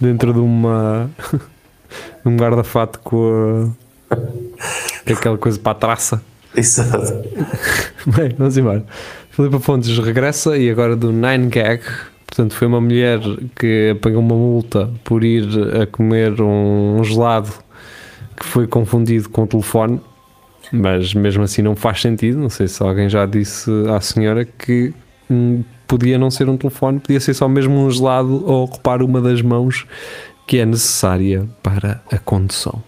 Dentro 0.00 0.32
de 0.32 0.40
uma. 0.40 1.08
de 1.30 2.28
um 2.28 2.36
guarda-fato 2.36 2.98
com, 3.00 3.72
a- 4.10 4.16
com 4.16 5.12
aquela 5.12 5.38
coisa 5.38 5.58
para 5.58 5.72
a 5.72 5.74
traça. 5.74 6.22
Exato. 6.56 7.12
Bem, 8.06 8.34
vamos 8.36 8.56
embora. 8.56 8.84
Filipa 9.38 9.60
Fontes 9.60 9.96
regressa 9.98 10.58
e 10.58 10.68
agora 10.68 10.96
do 10.96 11.12
9gag. 11.12 11.80
Portanto, 12.26 12.54
foi 12.54 12.66
uma 12.66 12.80
mulher 12.80 13.20
que 13.54 13.96
pagou 14.02 14.18
uma 14.18 14.34
multa 14.34 14.90
por 15.04 15.22
ir 15.22 15.44
a 15.80 15.86
comer 15.86 16.42
um 16.42 17.00
gelado 17.04 17.52
que 18.36 18.44
foi 18.44 18.66
confundido 18.66 19.28
com 19.28 19.44
o 19.44 19.46
telefone, 19.46 20.00
mas 20.72 21.14
mesmo 21.14 21.44
assim 21.44 21.62
não 21.62 21.76
faz 21.76 22.00
sentido. 22.00 22.36
Não 22.36 22.50
sei 22.50 22.66
se 22.66 22.82
alguém 22.82 23.08
já 23.08 23.26
disse 23.26 23.70
à 23.94 24.00
senhora 24.00 24.44
que 24.44 24.92
hum, 25.30 25.62
podia 25.86 26.18
não 26.18 26.32
ser 26.32 26.48
um 26.48 26.56
telefone, 26.56 26.98
podia 26.98 27.20
ser 27.20 27.32
só 27.32 27.46
mesmo 27.48 27.74
um 27.74 27.88
gelado 27.88 28.44
ou 28.44 28.64
ocupar 28.64 29.02
uma 29.02 29.20
das 29.20 29.40
mãos 29.40 29.86
que 30.48 30.58
é 30.58 30.66
necessária 30.66 31.48
para 31.62 32.02
a 32.10 32.18
condução. 32.18 32.82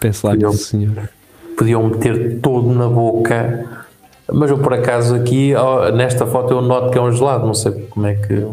Pense 0.00 0.26
lá 0.26 0.34
nisso, 0.34 0.64
senhora. 0.64 1.08
Podiam 1.56 1.88
meter 1.88 2.40
todo 2.40 2.74
na 2.74 2.88
boca. 2.88 3.86
Mas 4.32 4.50
eu 4.50 4.58
por 4.58 4.74
acaso 4.74 5.14
aqui, 5.14 5.52
nesta 5.94 6.26
foto 6.26 6.52
eu 6.54 6.60
noto 6.62 6.90
que 6.90 6.98
é 6.98 7.00
um 7.00 7.10
gelado, 7.12 7.46
não 7.46 7.54
sei 7.54 7.72
como 7.90 8.06
é 8.06 8.14
que. 8.14 8.46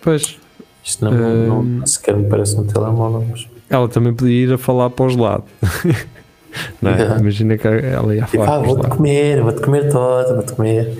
Pois, 0.00 0.36
Isto 0.84 1.04
não, 1.04 1.12
Hum. 1.12 1.62
não 1.78 1.86
sequer 1.86 2.16
me 2.16 2.28
parece 2.28 2.56
um 2.58 2.64
telemóvel, 2.64 3.24
mas. 3.30 3.46
Ela 3.70 3.88
também 3.88 4.12
podia 4.14 4.44
ir 4.46 4.52
a 4.52 4.58
falar 4.58 4.90
para 4.90 5.06
os 5.06 5.16
lados. 5.16 5.46
Não 6.82 6.90
é? 6.90 7.18
Imagina 7.18 7.56
que 7.56 7.66
ela 7.66 8.14
ia 8.14 8.24
Tipo, 8.26 8.44
falar 8.44 8.56
ah, 8.56 8.62
vou-te 8.62 8.86
comer, 8.88 9.40
vou-te 9.42 9.62
comer 9.62 9.90
todo, 9.90 10.34
vou-te 10.34 10.52
comer. 10.52 10.98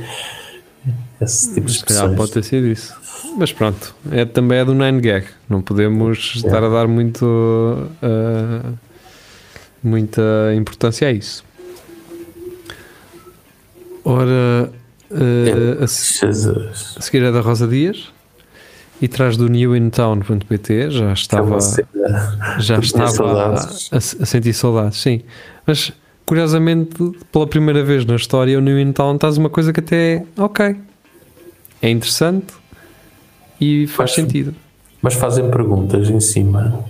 Esse 1.20 1.52
tipo 1.52 1.66
de 1.66 1.72
expressões. 1.72 2.16
pode 2.16 2.32
ter 2.32 2.42
sido 2.42 2.66
isso. 2.68 2.94
Mas 3.36 3.52
pronto, 3.52 3.94
é, 4.10 4.24
também 4.24 4.58
é 4.60 4.64
do 4.64 4.72
9gag. 4.74 5.24
Não 5.50 5.60
podemos 5.60 6.32
estar 6.36 6.64
a 6.64 6.68
dar 6.70 6.88
muito, 6.88 7.86
ah, 8.02 8.70
muita 9.82 10.22
importância 10.56 11.08
a 11.08 11.12
isso. 11.12 11.44
Ora, 14.04 14.70
ah, 15.10 15.84
a, 15.84 15.86
Jesus. 15.86 16.94
a 16.96 17.00
seguir 17.00 17.22
é 17.24 17.30
da 17.32 17.40
Rosa 17.40 17.66
Dias 17.68 18.12
e 19.00 19.08
traz 19.08 19.36
do 19.36 19.48
newintown.pt. 19.48 20.90
Já 20.90 21.10
É 21.10 21.12
estava. 21.12 21.60
cena. 21.60 22.58
já 22.58 22.78
estava 22.78 23.54
a, 23.54 23.96
a 23.96 24.00
sentir 24.00 24.52
saudades, 24.52 24.98
sim. 24.98 25.22
Mas 25.66 25.92
curiosamente, 26.26 26.96
pela 27.30 27.46
primeira 27.46 27.82
vez 27.84 28.04
na 28.04 28.16
história, 28.16 28.56
o 28.58 28.60
New 28.60 28.78
In 28.78 28.92
Town 28.92 29.14
estás 29.16 29.36
uma 29.36 29.50
coisa 29.50 29.72
que 29.72 29.80
até 29.80 30.14
é 30.16 30.24
ok, 30.42 30.76
é 31.82 31.90
interessante 31.90 32.54
e 33.60 33.86
faz 33.86 34.10
Faz- 34.10 34.12
sentido. 34.14 34.54
Mas 35.00 35.14
fazem 35.14 35.50
perguntas 35.50 36.08
em 36.08 36.20
cima. 36.20 36.84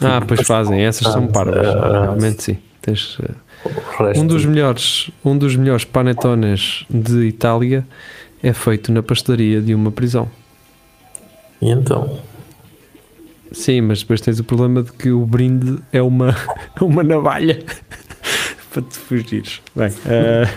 Ah, 0.00 0.20
pois 0.26 0.46
fazem, 0.46 0.80
essas 0.82 1.12
são 1.12 1.26
parvas, 1.26 1.66
Ah, 1.66 2.02
realmente 2.02 2.42
sim. 2.42 2.58
Tens, 2.80 3.18
eh, 3.20 3.30
resto, 3.98 4.22
um 4.22 4.26
dos 4.26 4.44
melhores, 4.44 5.10
um 5.24 5.36
dos 5.36 5.56
melhores 5.56 5.84
panetones 5.84 6.84
de 6.88 7.26
Itália 7.26 7.86
é 8.42 8.52
feito 8.52 8.92
na 8.92 9.02
pastelaria 9.02 9.60
de 9.60 9.74
uma 9.74 9.90
prisão. 9.90 10.28
E 11.60 11.70
então? 11.70 12.18
Sim, 13.52 13.80
mas 13.82 14.00
depois 14.00 14.20
tens 14.20 14.38
o 14.38 14.44
problema 14.44 14.82
de 14.82 14.92
que 14.92 15.10
o 15.10 15.24
brinde 15.24 15.78
é 15.92 16.02
uma, 16.02 16.34
uma 16.80 17.02
navalha 17.02 17.58
para 18.70 18.82
te 18.82 18.98
fugires. 18.98 19.62
Bem, 19.74 19.90
eh, 20.06 20.48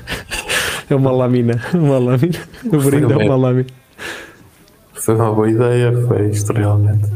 é 0.89 0.95
uma 0.95 1.11
lâmina. 1.11 1.61
Uma 1.73 1.97
lâmina. 1.97 2.39
O 2.65 2.77
brinde 2.77 3.13
é 3.13 3.17
uma 3.17 3.35
lâmina. 3.35 3.69
Foi 4.93 5.15
uma 5.15 5.33
boa 5.33 5.49
ideia, 5.49 5.93
foi 6.07 6.29
isto 6.29 6.51
realmente. 6.51 7.09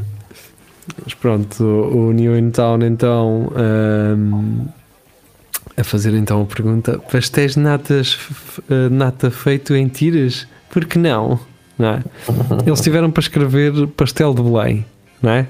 Mas 1.03 1.13
pronto, 1.15 1.63
o, 1.63 2.11
New 2.13 2.37
in 2.37 2.51
Town 2.51 2.79
então 2.83 3.51
ehm, 3.55 4.67
a 5.77 5.83
fazer 5.83 6.13
então 6.13 6.41
a 6.41 6.45
pergunta: 6.45 6.99
pastéis 7.11 7.53
de 7.53 7.59
natas, 7.59 8.17
eh, 8.69 8.89
nata 8.89 9.29
feito 9.31 9.75
em 9.75 9.87
tiras? 9.87 10.47
Por 10.69 10.85
que 10.85 10.97
não? 10.97 11.39
não 11.77 11.87
é? 11.89 12.03
Eles 12.65 12.81
tiveram 12.81 13.09
para 13.11 13.21
escrever 13.21 13.87
pastel 13.87 14.33
de 14.33 14.41
Belém, 14.41 14.85
não 15.21 15.31
é? 15.31 15.47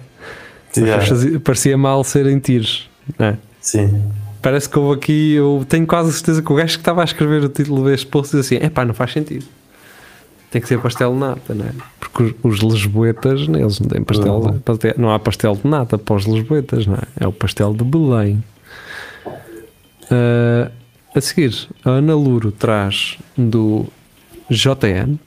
Yeah, 0.75 1.05
fazia- 1.05 1.39
parecia 1.39 1.77
mal 1.77 2.03
ser 2.03 2.25
em 2.25 2.39
tiros, 2.39 2.89
não 3.19 3.27
é? 3.27 3.37
Sim. 3.61 4.01
Parece 4.41 4.67
que 4.67 4.77
houve 4.77 4.95
aqui, 4.99 5.33
eu 5.33 5.63
tenho 5.69 5.85
quase 5.85 6.11
certeza 6.13 6.41
que 6.41 6.51
o 6.51 6.55
gajo 6.55 6.73
que 6.73 6.81
estava 6.81 7.01
a 7.01 7.05
escrever 7.05 7.43
o 7.43 7.49
título 7.49 7.85
deste 7.85 8.07
post 8.07 8.35
diz 8.35 8.45
assim: 8.45 8.57
é 8.59 8.69
pá, 8.69 8.83
não 8.83 8.93
faz 8.93 9.13
sentido. 9.13 9.45
Tem 10.51 10.61
que 10.61 10.67
ser 10.67 10.79
pastel 10.79 11.13
de 11.13 11.19
nata, 11.19 11.53
não 11.55 11.65
é? 11.65 11.71
Porque 11.99 12.35
os, 12.43 12.59
lisboetas, 12.59 13.41
eles 13.41 13.79
não 13.79 13.87
têm 13.87 14.03
pastel, 14.03 14.39
Não. 14.39 14.59
pastel- 14.59 14.93
não 14.97 15.11
há 15.11 15.17
pastel 15.17 15.55
de 15.55 15.67
nata 15.67 15.97
para 15.97 16.15
os 16.15 16.25
lisboetas, 16.25 16.85
não 16.85 16.95
é? 16.95 17.01
É 17.21 17.27
o 17.27 17.31
pastel 17.31 17.73
de 17.73 17.83
Belém. 17.83 18.43
Ah, 20.13 20.71
a 21.15 21.21
seguir, 21.21 21.67
a 21.83 21.91
Ana 21.91 22.15
Luro 22.15 22.51
traz 22.51 23.17
do 23.37 23.85
JN 24.49 25.17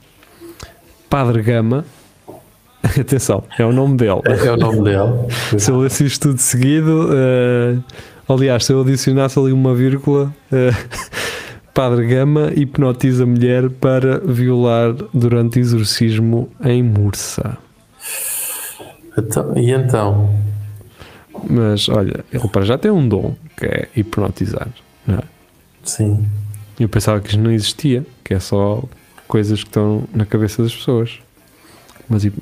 Padre 1.10 1.42
Gama. 1.42 1.84
Atenção, 2.82 3.42
é 3.58 3.64
o 3.64 3.72
nome 3.72 3.96
dele. 3.96 4.20
É 4.24 4.52
o 4.52 4.56
nome 4.56 4.82
dele. 4.82 5.28
Se 5.58 5.70
eu 5.70 5.78
lesse 5.78 6.04
isto 6.04 6.28
tudo 6.28 6.38
seguido, 6.38 7.08
eh, 7.12 7.78
aliás, 8.28 8.64
se 8.64 8.72
eu 8.72 8.80
adicionasse 8.80 9.38
ali 9.38 9.52
uma 9.52 9.74
vírgula, 9.74 10.32
eh, 10.52 10.70
Padre 11.74 12.06
Gama 12.06 12.52
hipnotiza 12.54 13.24
a 13.24 13.26
mulher 13.26 13.70
para 13.70 14.18
violar 14.20 14.92
durante 15.12 15.58
exorcismo 15.58 16.48
em 16.64 16.82
Mursa. 16.82 17.58
Então, 19.18 19.52
e 19.56 19.72
então? 19.72 20.45
Mas 21.48 21.88
olha, 21.88 22.24
ele 22.32 22.48
para 22.48 22.64
já 22.64 22.76
tem 22.76 22.90
um 22.90 23.06
dom 23.08 23.34
que 23.56 23.64
é 23.66 23.88
hipnotizar. 23.96 24.68
Não 25.06 25.18
é? 25.18 25.22
Sim. 25.84 26.24
Eu 26.78 26.88
pensava 26.88 27.20
que 27.20 27.28
isto 27.28 27.40
não 27.40 27.50
existia, 27.52 28.04
que 28.24 28.34
é 28.34 28.40
só 28.40 28.82
coisas 29.28 29.60
que 29.62 29.68
estão 29.68 30.04
na 30.14 30.26
cabeça 30.26 30.62
das 30.62 30.74
pessoas. 30.74 31.18
Mas 32.08 32.24
em- 32.24 32.32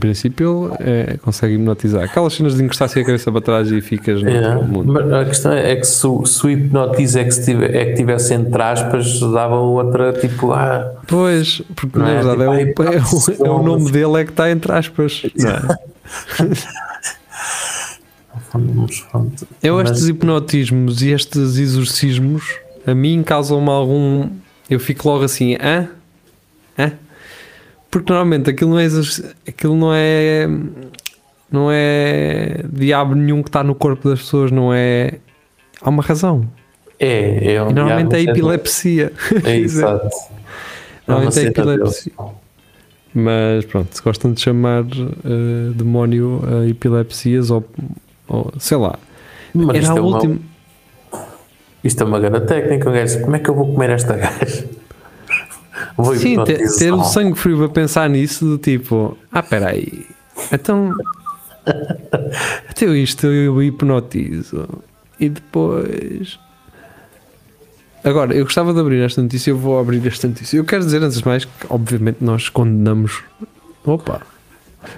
princípio 0.00 0.72
ele 0.80 0.90
é, 0.90 1.16
consegue 1.18 1.54
hipnotizar. 1.54 2.02
Aquelas 2.04 2.32
cenas 2.34 2.56
de 2.56 2.64
encostar-se 2.64 2.98
a 2.98 3.04
cabeça 3.04 3.30
para 3.30 3.40
trás 3.40 3.70
e 3.70 3.80
ficas 3.80 4.20
no 4.20 4.28
É, 4.28 4.54
mundo. 4.56 4.92
Mas 4.92 5.12
a 5.12 5.24
questão 5.24 5.52
é 5.52 5.76
que 5.76 5.84
se, 5.86 6.04
o- 6.06 6.26
se 6.26 6.44
o 6.44 6.50
hipnotiza 6.50 7.20
é 7.20 7.24
que, 7.24 7.44
tive- 7.44 7.66
é 7.66 7.84
que 7.86 7.94
tivesse 7.94 8.34
entre 8.34 8.60
aspas, 8.60 9.20
dava 9.20 9.54
outra 9.56 10.12
tipo, 10.14 10.52
ah, 10.52 10.92
Pois, 11.06 11.62
porque 11.76 11.98
na 12.00 12.10
é? 12.10 12.14
verdade 12.22 12.42
é, 12.62 12.66
Tipo, 12.66 12.82
é, 12.82 12.88
o, 12.96 13.46
é 13.46 13.50
o 13.50 13.62
nome 13.62 13.92
dele 13.92 14.20
é 14.20 14.24
que 14.24 14.30
está 14.32 14.50
entre 14.50 14.72
aspas. 14.72 15.22
não 15.36 15.50
é? 15.50 15.78
vamos, 18.64 19.06
vamos. 19.12 19.44
Eu 19.62 19.76
Mas- 19.76 19.90
estes 19.90 20.08
hipnotismos 20.08 21.02
e 21.02 21.10
estes 21.10 21.56
exorcismos 21.58 22.44
a 22.86 22.94
mim 22.94 23.22
causam-me 23.22 23.68
algum. 23.70 24.28
Eu 24.70 24.78
fico 24.80 25.08
logo 25.08 25.24
assim, 25.24 25.54
hã? 25.60 25.88
Hã? 26.78 26.92
Porque 27.90 28.12
normalmente 28.12 28.50
aquilo 28.50 28.70
não 28.70 28.78
é 28.78 28.84
exorci- 28.84 29.24
aquilo 29.46 29.76
não 29.76 29.90
é 29.94 30.48
não 31.50 31.68
é 31.70 32.60
diabo 32.72 33.14
nenhum 33.14 33.42
que 33.42 33.48
está 33.48 33.62
no 33.62 33.74
corpo 33.74 34.08
das 34.10 34.20
pessoas, 34.20 34.50
não 34.50 34.72
é. 34.74 35.14
Há 35.80 35.88
uma 35.90 36.02
razão. 36.02 36.48
É, 36.98 37.54
é 37.54 37.62
um 37.62 37.70
E 37.70 37.72
normalmente 37.74 38.14
é 38.14 38.18
diabo, 38.20 38.38
epilepsia. 38.38 39.12
É 39.44 39.56
exato. 39.58 40.06
É 40.06 41.10
Normalmente 41.12 41.38
é 41.38 41.50
dele. 41.50 41.70
epilepsia. 41.72 42.12
Mas 43.14 43.64
pronto, 43.64 43.94
se 43.96 44.02
gostam 44.02 44.32
de 44.32 44.40
chamar 44.40 44.84
eh, 44.84 45.70
demónio 45.74 46.42
a 46.46 46.68
epilepsias 46.68 47.50
ou, 47.50 47.64
ou 48.28 48.52
sei 48.58 48.76
lá. 48.76 48.98
Mas 49.54 49.68
Era 49.68 49.78
isto, 49.78 49.92
a 49.92 49.96
é 49.96 50.00
uma, 50.00 50.16
última. 50.16 50.38
isto 51.84 52.02
é 52.02 52.06
uma 52.06 52.20
grande 52.20 52.46
técnica, 52.46 52.90
um 52.90 52.92
gajo, 52.92 53.20
como 53.22 53.36
é 53.36 53.38
que 53.38 53.48
eu 53.50 53.54
vou 53.54 53.72
comer 53.72 53.90
esta 53.90 54.14
gaja? 54.16 54.68
Vou 55.96 56.14
Sim, 56.16 56.42
ter, 56.44 56.58
ter 56.78 56.92
o 56.92 57.02
sangue 57.04 57.38
frio 57.38 57.56
para 57.58 57.68
pensar 57.68 58.08
nisso, 58.08 58.44
do 58.44 58.58
tipo, 58.58 59.16
ah, 59.32 59.42
peraí, 59.42 60.06
então. 60.52 60.94
Até 62.68 62.86
isto 62.96 63.26
eu 63.26 63.62
hipnotizo. 63.62 64.66
E 65.20 65.28
depois. 65.30 66.38
Agora, 68.04 68.34
eu 68.34 68.44
gostava 68.44 68.72
de 68.72 68.80
abrir 68.80 69.02
esta 69.02 69.20
notícia, 69.22 69.50
eu 69.50 69.58
vou 69.58 69.78
abrir 69.78 70.06
esta 70.06 70.28
notícia. 70.28 70.56
Eu 70.58 70.64
quero 70.64 70.84
dizer, 70.84 71.02
antes 71.02 71.18
de 71.18 71.26
mais, 71.26 71.44
que 71.44 71.50
obviamente 71.68 72.18
nós 72.20 72.48
condenamos. 72.48 73.22
Opa! 73.84 74.20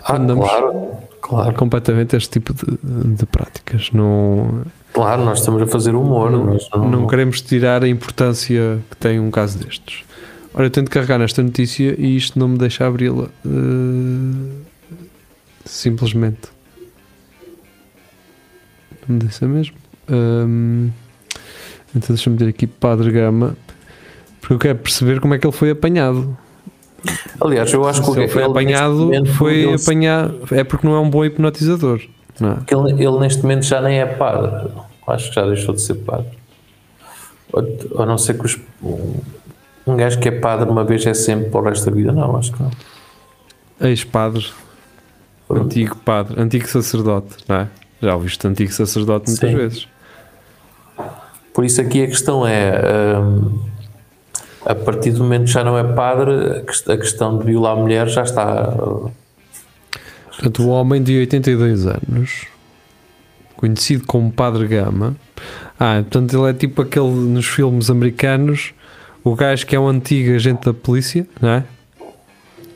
Ah, 0.04 0.16
Andamos- 0.16 0.48
claro, 0.48 0.90
claro, 1.20 1.54
Completamente 1.54 2.16
este 2.16 2.30
tipo 2.30 2.52
de, 2.52 3.14
de 3.14 3.26
práticas. 3.26 3.90
Não, 3.92 4.62
claro, 4.92 5.24
nós 5.24 5.40
estamos 5.40 5.62
a 5.62 5.66
fazer 5.66 5.94
humor. 5.94 6.30
nós 6.30 6.68
não, 6.74 6.88
não 6.88 7.06
queremos 7.06 7.40
tirar 7.40 7.82
a 7.82 7.88
importância 7.88 8.78
que 8.90 8.96
tem 8.96 9.20
um 9.20 9.30
caso 9.30 9.58
destes. 9.58 10.04
Ora, 10.54 10.66
eu 10.66 10.70
tento 10.70 10.90
carregar 10.90 11.18
nesta 11.18 11.42
notícia 11.42 11.94
e 11.98 12.16
isto 12.16 12.38
não 12.38 12.48
me 12.48 12.58
deixa 12.58 12.86
abri-la. 12.86 13.28
Eh, 13.46 14.64
simplesmente. 15.64 16.48
Não 19.06 19.14
me 19.14 19.20
deixa 19.20 19.46
mesmo. 19.46 19.76
Ahm, 20.08 20.88
então 21.94 22.14
deixa-me 22.14 22.36
ver 22.36 22.48
aqui 22.48 22.66
Padre 22.66 23.10
Gama. 23.12 23.56
Porque 24.40 24.54
eu 24.54 24.58
quero 24.58 24.78
perceber 24.78 25.20
como 25.20 25.34
é 25.34 25.38
que 25.38 25.46
ele 25.46 25.54
foi 25.54 25.70
apanhado. 25.70 26.36
Aliás, 27.40 27.72
eu 27.72 27.86
acho 27.86 28.02
que 28.02 28.10
ele 28.18 28.28
foi 28.28 28.42
ele, 28.42 28.52
neste 28.52 28.74
apanhado, 28.74 29.34
foi 29.34 29.74
apanhado. 29.74 30.40
É 30.50 30.64
porque 30.64 30.86
não 30.86 30.94
é 30.94 31.00
um 31.00 31.08
bom 31.08 31.24
hipnotizador. 31.24 32.00
Não 32.40 32.50
é? 32.50 32.56
Ele, 32.70 33.04
ele 33.04 33.18
neste 33.18 33.42
momento 33.42 33.64
já 33.64 33.80
nem 33.80 34.00
é 34.00 34.06
padre. 34.06 34.70
Acho 35.06 35.28
que 35.28 35.34
já 35.34 35.46
deixou 35.46 35.74
de 35.74 35.80
ser 35.80 35.94
padre. 35.94 36.26
Ou, 37.52 38.02
a 38.02 38.06
não 38.06 38.18
ser 38.18 38.38
que 38.38 38.44
os, 38.44 38.58
um 39.86 39.96
gajo 39.96 40.18
que 40.18 40.28
é 40.28 40.32
padre 40.32 40.68
uma 40.68 40.84
vez 40.84 41.06
é 41.06 41.14
sempre 41.14 41.50
para 41.50 41.60
o 41.60 41.64
resto 41.64 41.86
da 41.86 41.96
vida. 41.96 42.12
Não, 42.12 42.36
acho 42.36 42.52
que 42.52 42.62
não. 42.62 42.70
Ex-padre. 43.80 44.46
Antigo 45.50 45.96
padre. 45.96 46.40
Antigo 46.40 46.68
sacerdote. 46.68 47.36
Não 47.48 47.56
é? 47.56 47.68
Já 48.02 48.14
ouviste 48.14 48.46
antigo 48.46 48.72
sacerdote 48.72 49.28
muitas 49.28 49.50
Sim. 49.50 49.56
vezes. 49.56 49.88
Por 51.54 51.64
isso 51.64 51.80
aqui 51.80 52.04
a 52.04 52.06
questão 52.06 52.46
é, 52.46 53.18
hum, 53.18 53.58
a 54.66 54.74
partir 54.74 55.12
do 55.12 55.22
momento 55.24 55.44
que 55.46 55.52
já 55.52 55.64
não 55.64 55.78
é 55.78 55.84
padre, 55.84 56.58
a 56.58 56.62
quest- 56.62 56.88
a 56.90 56.96
questão 56.96 57.38
de 57.38 57.44
violar 57.46 57.72
a 57.72 57.76
mulher 57.80 58.08
já 58.08 58.22
está. 58.22 58.74
Portanto, 60.28 60.62
o 60.62 60.68
homem 60.68 61.02
de 61.02 61.18
82 61.18 61.86
anos, 61.86 62.46
conhecido 63.56 64.04
como 64.06 64.30
Padre 64.30 64.66
Gama, 64.68 65.16
ah, 65.78 65.96
portanto, 66.02 66.36
ele 66.38 66.50
é 66.50 66.54
tipo 66.54 66.82
aquele 66.82 67.08
nos 67.10 67.46
filmes 67.46 67.90
americanos, 67.90 68.72
o 69.24 69.34
gajo 69.34 69.66
que 69.66 69.74
é 69.74 69.80
um 69.80 69.88
antigo 69.88 70.34
agente 70.34 70.64
da 70.66 70.74
polícia, 70.74 71.26
não 71.40 71.48
é? 71.50 71.64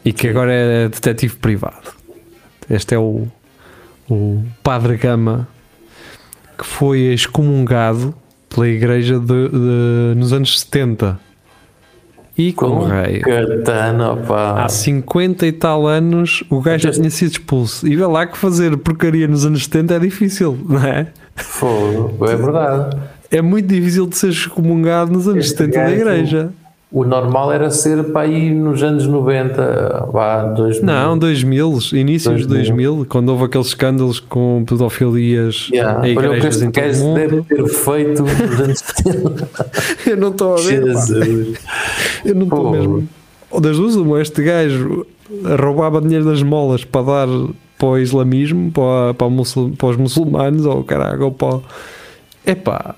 E 0.04 0.12
que 0.12 0.26
agora 0.28 0.52
é 0.52 0.88
detetive 0.88 1.36
privado. 1.36 1.92
Este 2.68 2.94
é 2.94 2.98
o, 2.98 3.28
o 4.10 4.42
Padre 4.62 4.96
Gama 4.96 5.46
que 6.58 6.66
foi 6.66 7.00
excomungado 7.12 8.14
pela 8.48 8.68
igreja 8.68 9.18
de, 9.18 9.48
de- 9.48 10.14
nos 10.16 10.32
anos 10.32 10.60
70 10.60 11.18
e 12.36 12.52
com 12.52 12.66
o 12.66 12.84
rei. 12.84 13.20
katana, 13.20 14.12
opá. 14.12 14.64
Há 14.64 14.68
50 14.68 15.46
e 15.46 15.52
tal 15.52 15.86
anos 15.86 16.42
o 16.48 16.60
gajo 16.60 16.84
já 16.84 16.90
tinha 16.90 17.10
sido 17.10 17.32
expulso. 17.32 17.86
E 17.86 17.94
vê 17.94 18.06
lá 18.06 18.26
que 18.26 18.36
fazer 18.36 18.76
porcaria 18.78 19.28
nos 19.28 19.44
anos 19.44 19.64
70 19.64 19.94
é 19.94 19.98
difícil, 19.98 20.58
não 20.68 20.84
é? 20.84 21.08
Fogo, 21.36 22.26
é 22.26 22.36
verdade. 22.36 22.96
É 23.30 23.40
muito 23.40 23.66
difícil 23.66 24.06
de 24.06 24.16
ser 24.16 24.28
excomungado 24.28 25.12
nos 25.12 25.26
anos 25.26 25.46
Este 25.46 25.58
70 25.58 25.78
da 25.78 25.90
igreja. 25.90 26.52
O 26.92 27.04
normal 27.04 27.50
era 27.52 27.70
ser 27.70 28.04
para 28.12 28.22
aí 28.22 28.50
nos 28.54 28.82
anos 28.82 29.06
90, 29.06 30.08
vá, 30.12 30.42
2000. 30.44 30.84
Não, 30.84 31.16
2000, 31.18 31.78
inícios 31.94 32.42
de 32.42 32.46
2000, 32.46 33.06
quando 33.08 33.30
houve 33.30 33.44
aqueles 33.44 33.68
escândalos 33.68 34.20
com 34.20 34.62
pedofilias 34.68 35.68
Yeah. 35.72 35.94
a 35.98 36.00
Olha 36.02 36.12
o 36.12 36.14
que 36.20 36.26
igrejas 36.26 36.56
este 36.56 36.64
em 36.66 36.70
deve 37.14 37.42
ter 37.42 37.66
feito 37.68 38.22
nos 38.22 38.60
anos 38.60 38.78
70. 39.04 39.48
Eu 40.06 40.16
não 40.18 40.28
estou 40.28 40.52
a 40.54 40.60
ver, 40.60 40.92
pá. 40.92 41.00
Eu 42.26 42.34
não 42.34 42.42
estou 42.44 42.70
mesmo. 42.70 43.08
Ou 43.50 43.60
das 43.60 43.76
duas, 43.78 43.96
uma, 43.96 44.20
este 44.20 44.42
gajo 44.42 45.06
roubava 45.62 46.00
dinheiro 46.00 46.26
das 46.26 46.42
molas 46.42 46.84
para 46.84 47.02
dar 47.02 47.28
para 47.78 47.88
o 47.88 47.98
islamismo, 47.98 48.70
para, 48.70 49.14
para, 49.14 49.26
o 49.26 49.30
muçul- 49.30 49.72
para 49.76 49.88
os 49.88 49.96
muçulmanos, 49.96 50.66
ou 50.66 50.84
caralho, 50.84 51.22
ou 51.24 51.32
para. 51.32 51.58
Epá. 52.46 52.94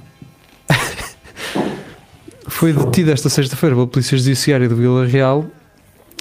Foi 2.54 2.72
detido 2.72 3.10
esta 3.10 3.28
sexta-feira 3.28 3.74
pela 3.74 3.86
Polícia 3.86 4.16
Judiciária 4.16 4.68
de 4.68 4.74
Vila 4.74 5.06
Real 5.06 5.44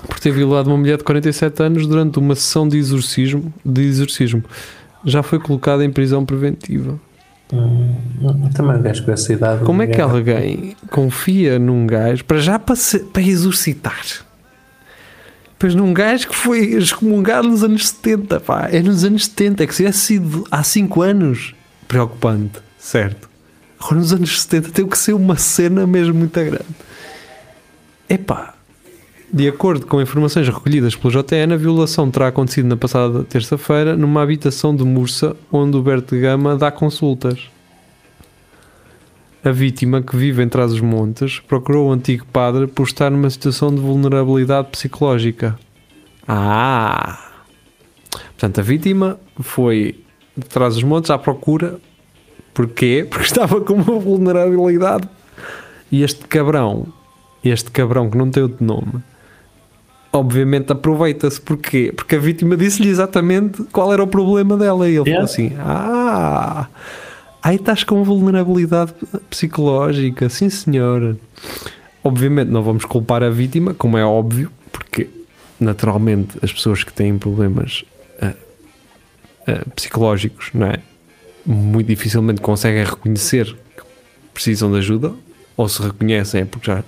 por 0.07 0.19
ter 0.19 0.31
violado 0.31 0.69
uma 0.69 0.77
mulher 0.77 0.97
de 0.97 1.03
47 1.03 1.61
anos 1.63 1.87
durante 1.87 2.17
uma 2.19 2.35
sessão 2.35 2.67
de 2.67 2.77
exorcismo. 2.77 3.53
De 3.63 3.81
exorcismo. 3.83 4.43
Já 5.05 5.21
foi 5.21 5.39
colocado 5.39 5.83
em 5.83 5.91
prisão 5.91 6.25
preventiva. 6.25 6.99
Hum, 7.53 7.95
Também 8.55 8.81
gajo 8.81 9.05
com 9.05 9.11
essa 9.11 9.31
idade. 9.31 9.63
Como 9.63 9.81
é 9.81 9.87
que 9.87 10.01
alguém 10.01 10.75
confia 10.89 11.59
num 11.59 11.85
gajo 11.85 12.25
para 12.25 12.39
já 12.39 12.57
para, 12.57 12.75
se- 12.75 12.99
para 12.99 13.21
exorcitar? 13.21 14.01
Pois 15.59 15.75
num 15.75 15.93
gajo 15.93 16.27
que 16.29 16.35
foi 16.35 16.59
excomungado 16.73 17.47
nos 17.47 17.63
anos 17.63 17.87
70, 17.89 18.39
pá. 18.39 18.67
É 18.71 18.81
nos 18.81 19.03
anos 19.03 19.25
70, 19.25 19.63
é 19.63 19.67
que 19.67 19.73
se 19.73 19.83
tivesse 19.83 19.99
sido 19.99 20.43
há 20.49 20.63
5 20.63 21.01
anos, 21.01 21.53
preocupante, 21.87 22.59
certo? 22.77 23.29
Agora 23.83 23.97
nos 23.97 24.13
anos 24.13 24.41
70 24.41 24.71
teve 24.71 24.89
que 24.89 24.97
ser 24.97 25.13
uma 25.13 25.35
cena 25.35 25.85
mesmo 25.85 26.13
muito 26.13 26.33
grande. 26.33 26.65
Epá, 28.07 28.53
de 29.31 29.47
acordo 29.47 29.85
com 29.85 30.01
informações 30.01 30.47
recolhidas 30.47 30.95
pelo 30.95 31.11
JN, 31.11 31.53
a 31.53 31.57
violação 31.57 32.09
terá 32.09 32.29
acontecido 32.29 32.67
na 32.67 32.77
passada 32.77 33.23
terça-feira 33.25 33.97
numa 33.97 34.21
habitação 34.21 34.73
de 34.73 34.85
Mursa, 34.85 35.35
onde 35.51 35.75
o 35.75 35.81
Berto 35.81 36.17
Gama 36.17 36.55
dá 36.55 36.71
consultas. 36.71 37.49
A 39.43 39.51
vítima, 39.51 40.01
que 40.01 40.15
vive 40.15 40.41
em 40.41 40.47
trás 40.47 40.71
os 40.71 40.79
montes, 40.79 41.39
procurou 41.39 41.89
o 41.89 41.91
antigo 41.91 42.25
padre 42.31 42.67
por 42.67 42.87
estar 42.87 43.09
numa 43.09 43.29
situação 43.29 43.69
de 43.75 43.81
vulnerabilidade 43.81 44.69
psicológica. 44.69 45.59
Ah! 46.25 47.31
Portanto, 48.11 48.59
a 48.59 48.63
vítima 48.63 49.19
foi 49.41 49.99
de 50.37 50.45
trás 50.45 50.77
os 50.77 50.83
montes 50.83 51.11
à 51.11 51.17
procura. 51.17 51.81
Porquê? 52.53 53.05
Porque 53.09 53.25
estava 53.25 53.59
com 53.61 53.73
uma 53.73 53.99
vulnerabilidade. 53.99 55.07
E 55.91 56.03
este 56.03 56.25
cabrão, 56.25 56.87
este 57.43 57.71
cabrão 57.71 58.09
que 58.09 58.17
não 58.17 58.29
tem 58.29 58.43
outro 58.43 58.63
nome, 58.65 58.93
obviamente 60.11 60.71
aproveita-se. 60.71 61.39
Porquê? 61.41 61.91
Porque 61.95 62.15
a 62.15 62.19
vítima 62.19 62.55
disse-lhe 62.55 62.89
exatamente 62.89 63.63
qual 63.71 63.91
era 63.93 64.03
o 64.03 64.07
problema 64.07 64.57
dela. 64.57 64.87
E 64.89 64.95
ele 64.95 65.09
Yeah. 65.09 65.13
falou 65.13 65.25
assim: 65.25 65.51
Ah, 65.59 66.67
aí 67.41 67.55
estás 67.55 67.83
com 67.83 68.03
vulnerabilidade 68.03 68.93
psicológica, 69.29 70.29
sim 70.29 70.49
senhora. 70.49 71.17
Obviamente 72.03 72.49
não 72.49 72.61
vamos 72.61 72.85
culpar 72.85 73.23
a 73.23 73.29
vítima, 73.29 73.73
como 73.73 73.97
é 73.97 74.05
óbvio, 74.05 74.51
porque 74.71 75.09
naturalmente 75.59 76.37
as 76.41 76.51
pessoas 76.51 76.83
que 76.83 76.91
têm 76.91 77.17
problemas 77.17 77.85
ah, 78.21 78.33
ah, 79.47 79.63
psicológicos, 79.75 80.49
não 80.53 80.67
é? 80.67 80.79
Muito 81.45 81.87
dificilmente 81.87 82.41
conseguem 82.41 82.83
reconhecer 82.83 83.45
que 83.75 83.83
precisam 84.33 84.71
de 84.71 84.77
ajuda, 84.77 85.13
ou 85.57 85.67
se 85.67 85.81
reconhecem 85.81 86.41
é 86.41 86.45
porque 86.45 86.67
já, 86.71 86.83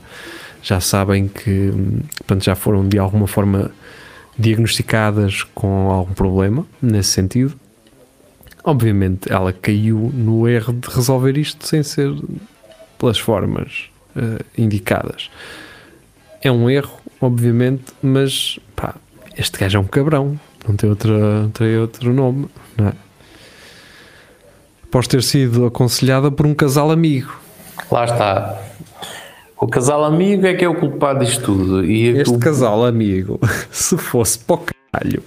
já 0.63 0.79
sabem 0.79 1.27
que 1.27 1.71
portanto, 2.17 2.43
já 2.43 2.55
foram 2.55 2.87
de 2.87 2.97
alguma 2.97 3.27
forma 3.27 3.71
diagnosticadas 4.37 5.43
com 5.43 5.89
algum 5.89 6.13
problema 6.13 6.65
nesse 6.81 7.09
sentido. 7.09 7.53
Obviamente 8.63 9.31
ela 9.31 9.53
caiu 9.53 10.11
no 10.13 10.47
erro 10.47 10.73
de 10.73 10.89
resolver 10.89 11.37
isto 11.37 11.67
sem 11.67 11.83
ser 11.83 12.11
pelas 12.97 13.19
formas 13.19 13.89
eh, 14.15 14.43
indicadas. 14.57 15.29
É 16.41 16.51
um 16.51 16.69
erro, 16.69 16.99
obviamente, 17.21 17.83
mas 18.01 18.59
pá, 18.75 18.95
este 19.37 19.59
gajo 19.59 19.77
é 19.77 19.81
um 19.81 19.85
cabrão, 19.85 20.39
não 20.67 20.75
tem, 20.75 20.89
outra, 20.89 21.49
tem 21.53 21.77
outro 21.77 22.13
nome, 22.13 22.47
não 22.77 22.87
é? 22.87 22.93
Após 24.95 25.07
ter 25.07 25.21
sido 25.23 25.65
aconselhada 25.65 26.31
por 26.31 26.45
um 26.45 26.53
casal 26.55 26.89
amigo. 26.89 27.37
Lá 27.91 28.05
está. 28.05 28.57
O 29.59 29.67
casal 29.67 30.05
amigo 30.05 30.45
é 30.45 30.53
que 30.53 30.63
é 30.63 30.69
o 30.69 30.75
culpado 30.75 31.19
disto 31.25 31.43
tudo. 31.43 31.83
E 31.83 32.07
Este 32.19 32.33
o- 32.33 32.39
casal 32.39 32.85
amigo, 32.85 33.37
se 33.69 33.97
fosse 33.97 34.39
para 34.39 34.55
o 34.55 34.59
caralho, 34.93 35.21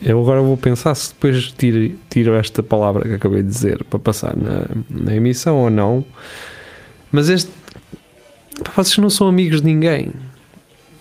eu 0.00 0.20
agora 0.20 0.40
vou 0.40 0.56
pensar 0.56 0.94
se 0.94 1.12
depois 1.12 1.50
tiro, 1.50 1.98
tiro 2.08 2.34
esta 2.36 2.62
palavra 2.62 3.02
que 3.08 3.14
acabei 3.14 3.42
de 3.42 3.48
dizer 3.48 3.82
para 3.82 3.98
passar 3.98 4.36
na, 4.36 4.64
na 4.88 5.12
emissão 5.12 5.56
ou 5.56 5.68
não. 5.68 6.04
Mas 7.10 7.28
este. 7.28 7.50
Vocês 8.76 8.96
não 8.98 9.10
são 9.10 9.26
amigos 9.26 9.60
de 9.60 9.66
ninguém. 9.66 10.12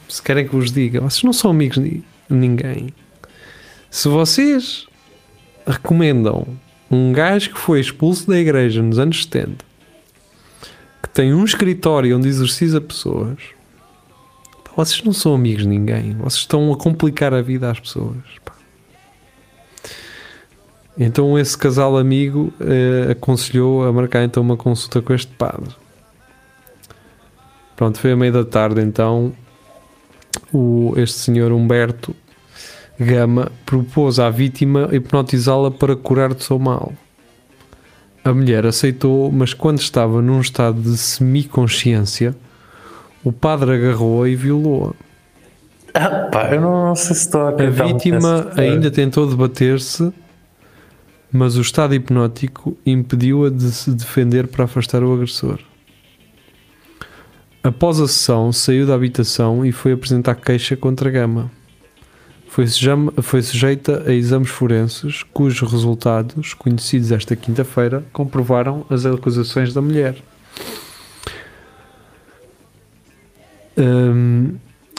Se 0.10 0.20
querem 0.20 0.48
que 0.48 0.56
vos 0.56 0.72
diga, 0.72 1.00
vocês 1.00 1.22
não 1.22 1.32
são 1.32 1.52
amigos 1.52 1.78
de 1.78 2.02
ninguém. 2.28 2.90
Se 3.92 4.08
vocês 4.08 4.88
recomendam 5.68 6.48
um 6.92 7.14
gajo 7.14 7.52
que 7.52 7.60
foi 7.60 7.80
expulso 7.80 8.28
da 8.28 8.38
igreja 8.38 8.82
nos 8.82 9.00
anos 9.00 9.24
70 9.24 9.72
que 11.02 11.10
tem 11.10 11.34
um 11.34 11.44
escritório 11.44 12.16
onde 12.18 12.28
exorciza 12.28 12.80
pessoas, 12.80 13.38
Vocês 14.76 15.04
não 15.04 15.12
são 15.12 15.34
amigos 15.36 15.64
de 15.64 15.70
ninguém. 15.70 16.14
Vocês 16.16 16.42
estão 16.42 16.72
a 16.72 16.78
complicar 16.78 17.34
a 17.34 17.42
vida 17.42 17.70
às 17.70 17.80
pessoas. 17.80 18.18
Então 20.98 21.38
esse 21.38 21.58
casal 21.58 21.98
amigo 21.98 22.54
eh, 22.60 23.12
aconselhou 23.12 23.84
a 23.84 23.92
marcar 23.92 24.24
então 24.24 24.42
uma 24.44 24.56
consulta 24.56 25.02
com 25.02 25.14
este 25.14 25.32
padre. 25.34 25.74
Pronto, 27.76 28.00
foi 28.00 28.12
a 28.12 28.16
meio 28.16 28.32
da 28.32 28.46
tarde 28.46 28.82
então 28.82 29.34
o, 30.54 30.94
este 30.98 31.18
senhor 31.18 31.52
Humberto 31.52 32.16
Gama 33.02 33.52
propôs 33.66 34.20
à 34.20 34.30
vítima 34.30 34.88
hipnotizá-la 34.92 35.72
para 35.72 35.96
curar 35.96 36.36
do 36.36 36.44
seu 36.44 36.60
mal. 36.60 36.94
A 38.24 38.32
mulher 38.32 38.64
aceitou, 38.68 39.32
mas 39.32 39.56
quando 39.56 39.80
estava 39.80 40.22
num 40.22 40.40
estado 40.40 40.80
de 40.80 40.96
semiconsciência, 40.96 42.36
o 43.24 43.32
padre 43.32 43.72
agarrou-a 43.74 44.30
e 44.30 44.36
violou-a. 44.36 44.94
Ah, 45.96 46.30
pá, 46.32 46.54
eu 46.54 46.62
não, 46.62 46.86
não 46.90 46.96
sei 46.96 47.16
se 47.16 47.24
estou 47.24 47.42
a 47.42 47.50
A 47.50 47.70
vítima 47.70 48.52
ainda 48.56 48.92
tentou 48.92 49.28
debater-se, 49.28 50.14
mas 51.32 51.58
o 51.58 51.62
estado 51.62 51.96
hipnótico 51.96 52.78
impediu-a 52.86 53.50
de 53.50 53.72
se 53.72 53.90
defender 53.92 54.48
para 54.48 54.66
afastar 54.66 55.04
o 55.04 55.12
agressor. 55.12 55.58
Após 57.64 58.00
a 58.00 58.08
sessão, 58.08 58.52
saiu 58.52 58.86
da 58.86 58.94
habitação 58.94 59.66
e 59.66 59.72
foi 59.72 59.94
apresentar 59.94 60.36
queixa 60.36 60.78
contra 60.78 61.10
Gama. 61.10 61.50
Foi, 62.54 62.68
sujam- 62.68 63.14
foi 63.22 63.42
sujeita 63.42 64.04
a 64.06 64.12
exames 64.14 64.50
forenses, 64.50 65.24
cujos 65.32 65.72
resultados, 65.72 66.54
conhecidos 66.54 67.10
esta 67.14 67.34
quinta-feira, 67.34 68.04
comprovaram 68.12 68.86
as 68.90 69.06
acusações 69.06 69.74
da 69.74 69.82
mulher. 69.82 70.18
Hum, 73.78 74.56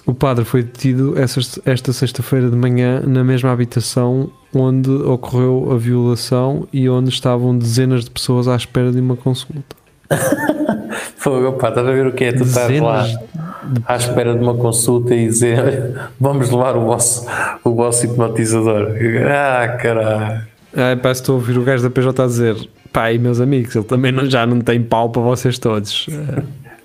o 0.06 0.14
padre 0.14 0.46
foi 0.46 0.62
detido 0.62 1.18
essa- 1.18 1.40
esta 1.66 1.92
sexta-feira 1.92 2.48
de 2.48 2.56
manhã 2.56 3.00
na 3.06 3.22
mesma 3.22 3.52
habitação 3.52 4.30
onde 4.54 4.90
ocorreu 4.90 5.70
a 5.72 5.76
violação 5.76 6.66
e 6.72 6.88
onde 6.88 7.10
estavam 7.10 7.56
dezenas 7.56 8.04
de 8.04 8.10
pessoas 8.10 8.48
à 8.48 8.56
espera 8.56 8.90
de 8.90 8.98
uma 8.98 9.14
consulta. 9.16 9.76
Fogo, 11.18 11.52
pá, 11.52 11.68
estás 11.68 11.86
a 11.86 11.92
ver 11.92 12.06
o 12.06 12.12
que 12.12 12.24
é? 12.24 12.32
Tu 12.32 12.44
estás 12.44 12.80
lá 12.80 13.02
Dezenas 13.02 13.51
à 13.86 13.96
espera 13.96 14.34
de 14.34 14.40
uma 14.42 14.54
consulta 14.54 15.14
e 15.14 15.26
dizer 15.26 15.58
"Olha, 15.58 16.10
vamos 16.20 16.50
levar 16.50 16.76
o 16.76 16.82
vosso, 16.86 17.26
o 17.64 17.74
vosso 17.74 18.06
hipnotizador. 18.06 18.92
Ah, 19.28 19.68
caralho. 19.80 20.42
Ah, 20.74 20.96
parece 21.00 21.20
que 21.20 21.24
estou 21.24 21.34
a 21.34 21.38
ouvir 21.38 21.58
o 21.58 21.62
gajo 21.62 21.82
da 21.82 21.90
PJ 21.90 22.22
a 22.22 22.26
dizer: 22.26 22.56
pai, 22.92 23.18
meus 23.18 23.40
amigos, 23.40 23.74
ele 23.76 23.84
também 23.84 24.10
não- 24.12 24.28
já 24.28 24.46
não 24.46 24.60
tem 24.60 24.82
pau 24.82 25.10
para 25.10 25.22
vocês 25.22 25.58
todos. 25.58 26.06
Ah, 26.10 26.42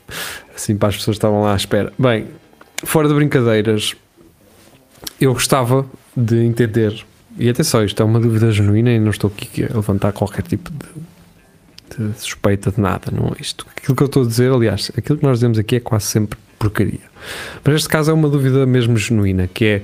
assim, 0.56 0.76
para 0.78 0.90
as 0.90 0.96
pessoas 0.98 1.16
que 1.16 1.20
estavam 1.20 1.42
lá 1.42 1.54
à 1.54 1.56
espera. 1.56 1.92
Bem, 1.98 2.28
fora 2.84 3.08
de 3.08 3.14
brincadeiras, 3.14 3.96
eu 5.20 5.34
gostava 5.34 5.86
de 6.16 6.44
entender, 6.44 7.06
e 7.38 7.50
atenção, 7.50 7.84
isto 7.84 8.02
é 8.02 8.06
uma 8.06 8.20
dúvida 8.20 8.52
genuína 8.52 8.92
e 8.92 9.00
não 9.00 9.12
estou 9.12 9.32
aqui 9.36 9.64
a 9.64 9.76
levantar 9.76 10.12
qualquer 10.12 10.42
tipo 10.44 10.72
de, 10.72 12.08
de 12.10 12.20
suspeita 12.20 12.72
de 12.72 12.80
nada, 12.82 13.12
não 13.12 13.28
é 13.30 13.42
isto. 13.42 13.66
Aquilo 13.76 13.96
que 13.96 14.04
eu 14.04 14.08
estou 14.08 14.24
a 14.24 14.26
dizer, 14.28 14.52
aliás, 14.52 14.92
aquilo 14.98 15.18
que 15.20 15.24
nós 15.24 15.38
dizemos 15.38 15.58
aqui 15.60 15.76
é 15.76 15.80
quase 15.80 16.06
sempre 16.06 16.38
porcaria. 16.58 17.00
Mas 17.64 17.74
neste 17.74 17.90
caso 17.90 18.12
é 18.12 18.14
uma 18.14 18.30
dúvida 18.30 18.66
mesmo 18.66 18.98
genuína, 18.98 19.48
que 19.48 19.66
é 19.66 19.82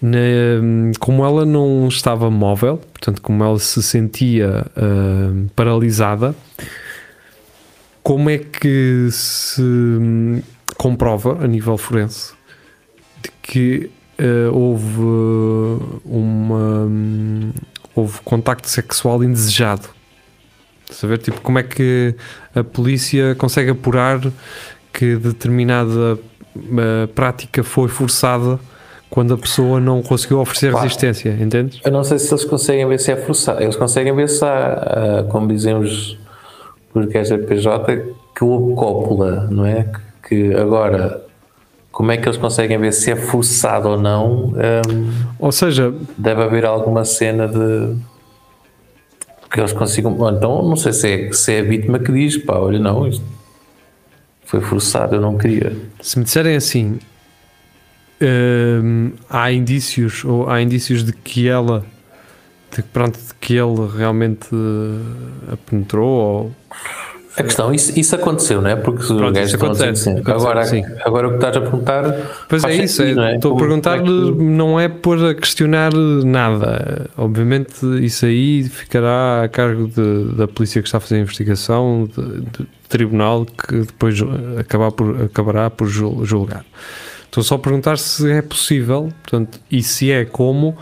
na- 0.00 0.92
como 1.00 1.24
ela 1.24 1.44
não 1.44 1.88
estava 1.88 2.30
móvel, 2.30 2.78
portanto, 2.92 3.20
como 3.20 3.42
ela 3.42 3.58
se 3.58 3.82
sentia 3.82 4.66
ah, 4.76 5.46
paralisada, 5.56 6.34
como 8.02 8.30
é 8.30 8.38
que 8.38 9.08
se 9.10 9.60
hum, 9.60 10.40
comprova 10.76 11.44
a 11.44 11.46
nível 11.46 11.76
forense 11.76 12.32
de 13.22 13.30
que 13.42 13.90
ah, 14.18 14.50
houve 14.52 15.02
uma 16.04 16.84
hum, 16.86 17.52
houve 17.94 18.20
contacto 18.24 18.68
sexual 18.68 19.22
indesejado? 19.24 19.88
Saber 20.90 21.18
tipo 21.18 21.40
como 21.42 21.58
é 21.58 21.62
que 21.62 22.14
a 22.54 22.64
polícia 22.64 23.34
consegue 23.34 23.70
apurar 23.72 24.20
que 24.98 25.14
determinada 25.14 26.18
ah, 26.56 27.08
prática 27.14 27.62
foi 27.62 27.86
forçada 27.86 28.58
quando 29.08 29.32
a 29.32 29.38
pessoa 29.38 29.78
não 29.78 30.02
conseguiu 30.02 30.40
oferecer 30.40 30.72
Pá. 30.72 30.82
resistência, 30.82 31.30
entendes? 31.40 31.80
Eu 31.84 31.92
não 31.92 32.02
sei 32.02 32.18
se 32.18 32.34
eles 32.34 32.44
conseguem 32.44 32.86
ver 32.88 32.98
se 32.98 33.12
é 33.12 33.16
forçado. 33.16 33.62
Eles 33.62 33.76
conseguem 33.76 34.12
ver 34.14 34.28
se 34.28 34.44
há, 34.44 34.48
ah, 34.48 35.24
como 35.30 35.46
dizem 35.46 35.76
os, 35.76 36.18
os 36.92 37.06
gajos 37.06 37.28
da 37.30 37.46
PJ, 37.46 38.06
que 38.36 38.42
houve 38.44 38.74
cópula, 38.74 39.46
não 39.48 39.64
é? 39.64 39.84
Que, 39.84 40.50
que 40.50 40.54
agora, 40.54 41.22
como 41.92 42.10
é 42.10 42.16
que 42.16 42.26
eles 42.26 42.36
conseguem 42.36 42.76
ver 42.76 42.92
se 42.92 43.12
é 43.12 43.16
forçado 43.16 43.90
ou 43.90 43.96
não? 43.96 44.46
Hum, 44.48 45.12
Ou 45.38 45.52
seja, 45.52 45.94
deve 46.18 46.42
haver 46.42 46.66
alguma 46.66 47.04
cena 47.04 47.46
de 47.46 47.94
que 49.48 49.60
eles 49.60 49.72
consigam. 49.72 50.18
ou 50.18 50.28
Então, 50.28 50.60
não 50.60 50.76
sei 50.76 50.92
se 50.92 51.08
é, 51.08 51.32
se 51.32 51.54
é 51.54 51.60
a 51.60 51.62
vítima 51.62 52.00
que 52.00 52.10
diz, 52.10 52.36
pá, 52.36 52.56
olha, 52.56 52.80
não, 52.80 53.06
isto 53.06 53.37
foi 54.48 54.62
forçado, 54.62 55.14
eu 55.14 55.20
não 55.20 55.36
queria. 55.36 55.76
se 56.00 56.18
me 56.18 56.24
disserem 56.24 56.56
assim, 56.56 56.98
hum, 58.18 59.12
há 59.28 59.52
indícios 59.52 60.24
ou 60.24 60.48
há 60.48 60.62
indícios 60.62 61.04
de 61.04 61.12
que 61.12 61.46
ela, 61.46 61.84
de, 62.74 62.82
pronto, 62.82 63.18
de 63.18 63.34
que 63.38 63.54
ele 63.54 63.86
realmente 63.94 64.48
eh, 64.50 65.52
a 65.52 65.56
penetrou 65.58 66.08
ou 66.08 66.56
A 67.38 67.42
questão, 67.44 67.72
isso, 67.72 67.98
isso 67.98 68.14
aconteceu, 68.16 68.60
não 68.60 68.68
é? 68.70 68.74
Porque 68.76 69.04
Pronto, 69.06 69.38
isso 69.38 69.56
acontece, 69.56 70.08
aconteceu, 70.10 70.34
Agora, 70.34 70.64
sim. 70.64 70.82
agora 71.04 71.26
o 71.28 71.30
que 71.30 71.36
estás 71.36 71.56
a 71.56 71.60
perguntar. 71.60 72.04
Pois 72.48 72.64
é 72.64 72.74
isso, 72.84 72.96
sentido, 72.96 73.16
não 73.16 73.24
é? 73.24 73.34
estou 73.36 73.50
a 73.50 73.54
Como- 73.54 73.64
perguntar, 73.66 73.98
como 74.00 74.10
é 74.42 74.44
não 74.56 74.80
é 74.80 74.88
por 74.88 75.24
a 75.24 75.34
questionar 75.34 75.92
nada. 75.94 77.08
Obviamente, 77.16 77.74
isso 78.04 78.26
aí 78.26 78.64
ficará 78.64 79.44
a 79.44 79.48
cargo 79.48 79.86
de- 79.88 80.34
da 80.36 80.48
polícia 80.48 80.82
que 80.82 80.88
está 80.88 80.98
a 80.98 81.00
fazer 81.00 81.16
a 81.16 81.20
investigação, 81.20 82.08
de- 82.14 82.22
do 82.40 82.66
tribunal 82.88 83.44
que 83.46 83.80
depois 83.82 84.16
acabar 84.58 84.90
por, 84.90 85.22
acabará 85.22 85.70
por 85.70 85.86
jul- 85.86 86.24
julgar. 86.24 86.64
Estou 87.26 87.44
só 87.44 87.54
a 87.56 87.58
perguntar 87.58 87.98
se 87.98 88.30
é 88.32 88.42
possível, 88.42 89.10
portanto, 89.22 89.60
e 89.70 89.82
se 89.82 90.10
é 90.10 90.24
como 90.24 90.76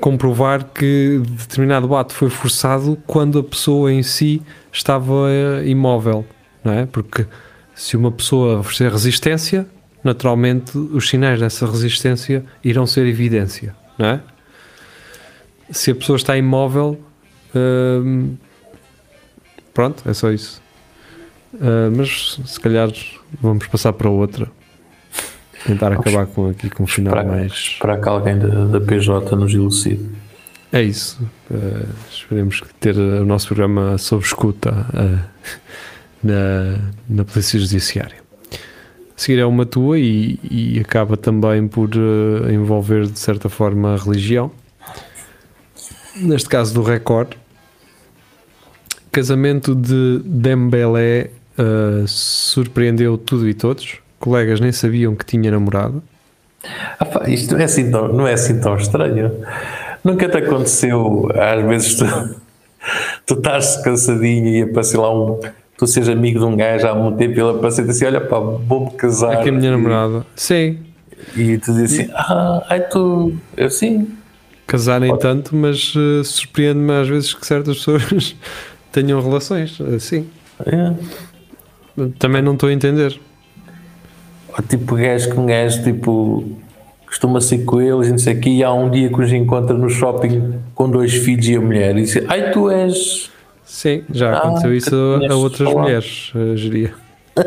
comprovar 0.00 0.64
que 0.64 1.20
determinado 1.24 1.94
ato 1.94 2.14
foi 2.14 2.30
forçado 2.30 2.98
quando 3.06 3.38
a 3.38 3.44
pessoa 3.44 3.92
em 3.92 4.02
si 4.02 4.42
estava 4.72 5.30
eh, 5.30 5.68
imóvel, 5.68 6.24
não 6.64 6.72
é? 6.72 6.86
Porque 6.86 7.26
se 7.74 7.96
uma 7.96 8.10
pessoa 8.10 8.60
oferecer 8.60 8.90
resistência, 8.90 9.66
naturalmente 10.02 10.76
os 10.76 11.08
sinais 11.08 11.38
dessa 11.38 11.66
resistência 11.66 12.44
irão 12.64 12.86
ser 12.86 13.06
evidência, 13.06 13.76
não 13.98 14.06
é? 14.06 14.20
Se 15.70 15.90
a 15.90 15.94
pessoa 15.94 16.16
está 16.16 16.36
imóvel, 16.36 16.98
hum, 17.54 18.36
pronto, 19.72 20.02
é 20.08 20.12
só 20.12 20.30
isso. 20.32 20.60
Ah, 21.58 21.90
mas 21.94 22.38
se 22.44 22.60
calhar 22.60 22.90
vamos 23.40 23.66
passar 23.66 23.92
para 23.92 24.08
outra. 24.08 24.50
Tentar 25.66 25.92
acabar 25.92 26.26
com 26.26 26.48
aqui 26.48 26.70
com 26.70 26.84
um 26.84 26.86
final 26.86 27.12
Para, 27.12 27.24
mais. 27.24 27.76
para 27.78 27.98
que 27.98 28.08
alguém 28.08 28.38
da, 28.38 28.64
da 28.66 28.80
PJ 28.80 29.36
nos 29.36 29.52
elucide. 29.52 30.08
É 30.72 30.82
isso. 30.82 31.20
Uh, 31.50 31.88
esperemos 32.10 32.62
ter 32.78 32.96
o 32.96 33.24
nosso 33.24 33.48
programa 33.48 33.98
sob 33.98 34.24
escuta 34.24 34.70
uh, 34.70 35.50
na, 36.22 36.78
na 37.08 37.24
Polícia 37.24 37.58
Judiciária. 37.58 38.16
A 38.52 38.56
seguir 39.16 39.40
é 39.40 39.44
uma 39.44 39.66
tua 39.66 39.98
e, 39.98 40.38
e 40.48 40.80
acaba 40.80 41.16
também 41.16 41.66
por 41.66 41.90
uh, 41.96 42.50
envolver 42.50 43.06
de 43.06 43.18
certa 43.18 43.48
forma 43.48 43.94
a 43.94 43.96
religião. 43.96 44.52
Neste 46.16 46.48
caso 46.48 46.72
do 46.72 46.82
Record, 46.82 47.34
casamento 49.10 49.74
de 49.74 50.20
Dembélé 50.24 51.30
surpreendeu 52.06 53.18
tudo 53.18 53.48
e 53.48 53.52
todos. 53.52 53.98
Colegas 54.20 54.60
nem 54.60 54.70
sabiam 54.70 55.16
que 55.16 55.24
tinha 55.24 55.50
namorada. 55.50 56.00
Ah, 56.98 57.06
pá, 57.06 57.28
isto 57.28 57.54
não 57.54 57.60
é, 57.60 57.64
assim 57.64 57.90
tão, 57.90 58.08
não 58.08 58.28
é 58.28 58.34
assim 58.34 58.60
tão 58.60 58.76
estranho. 58.76 59.32
Nunca 60.04 60.28
te 60.28 60.36
aconteceu, 60.36 61.26
às 61.34 61.64
vezes, 61.64 61.94
tu, 61.94 62.04
tu 63.26 63.34
estás 63.34 63.78
cansadinho 63.78 64.48
e 64.48 64.62
aparece 64.62 64.96
lá 64.96 65.12
um. 65.12 65.40
Tu 65.78 65.86
seres 65.86 66.10
amigo 66.10 66.38
de 66.38 66.44
um 66.44 66.54
gajo 66.54 66.86
há 66.86 66.94
muito 66.94 67.16
tempo 67.16 67.32
e 67.32 67.40
ele 67.40 67.50
aparece 67.50 67.80
assim: 67.80 68.04
olha, 68.04 68.20
pá, 68.20 68.38
vou-me 68.38 68.90
casar. 68.90 69.38
Aqui 69.38 69.48
a 69.48 69.52
minha 69.52 69.68
e, 69.68 69.70
namorada. 69.70 70.26
Sim, 70.36 70.78
E 71.34 71.56
tu 71.56 71.72
dizes 71.72 72.00
assim: 72.00 72.10
ah, 72.14 72.62
ai 72.68 72.80
tu. 72.80 73.34
Eu 73.56 73.70
sim. 73.70 74.06
casar 74.66 75.00
nem 75.00 75.16
tanto, 75.16 75.56
mas 75.56 75.94
uh, 75.94 76.22
surpreende-me 76.22 76.92
às 76.92 77.08
vezes 77.08 77.32
que 77.32 77.46
certas 77.46 77.78
pessoas 77.82 78.36
tenham 78.92 79.22
relações 79.22 79.80
assim. 79.80 80.28
É. 80.66 80.92
Também 82.18 82.42
não 82.42 82.52
estou 82.52 82.68
a 82.68 82.72
entender. 82.74 83.18
Tipo 84.68 84.96
gajo 84.96 85.34
com 85.34 85.46
gajo, 85.46 85.82
tipo, 85.82 86.44
costuma-se 87.06 87.54
ir 87.56 87.64
com 87.64 87.80
eles 87.80 88.08
e 88.08 88.10
não 88.10 88.18
sei 88.18 88.34
o 88.34 88.40
quê, 88.40 88.50
e 88.50 88.64
há 88.64 88.72
um 88.72 88.90
dia 88.90 89.08
que 89.08 89.20
os 89.20 89.32
encontra 89.32 89.76
no 89.76 89.88
shopping 89.88 90.54
com 90.74 90.88
dois 90.90 91.12
filhos 91.14 91.48
e 91.48 91.56
a 91.56 91.60
mulher, 91.60 91.96
e 91.96 92.02
diz, 92.02 92.16
ai 92.28 92.50
tu 92.50 92.70
és... 92.70 93.30
Sim, 93.64 94.02
já 94.12 94.32
Ah, 94.32 94.38
aconteceu 94.38 94.70
que 94.70 94.76
isso 94.76 94.94
a, 95.28 95.32
a 95.32 95.36
outras 95.36 95.68
falado. 95.68 95.84
mulheres, 95.84 96.32
a 96.34 96.56
geria. 96.56 96.92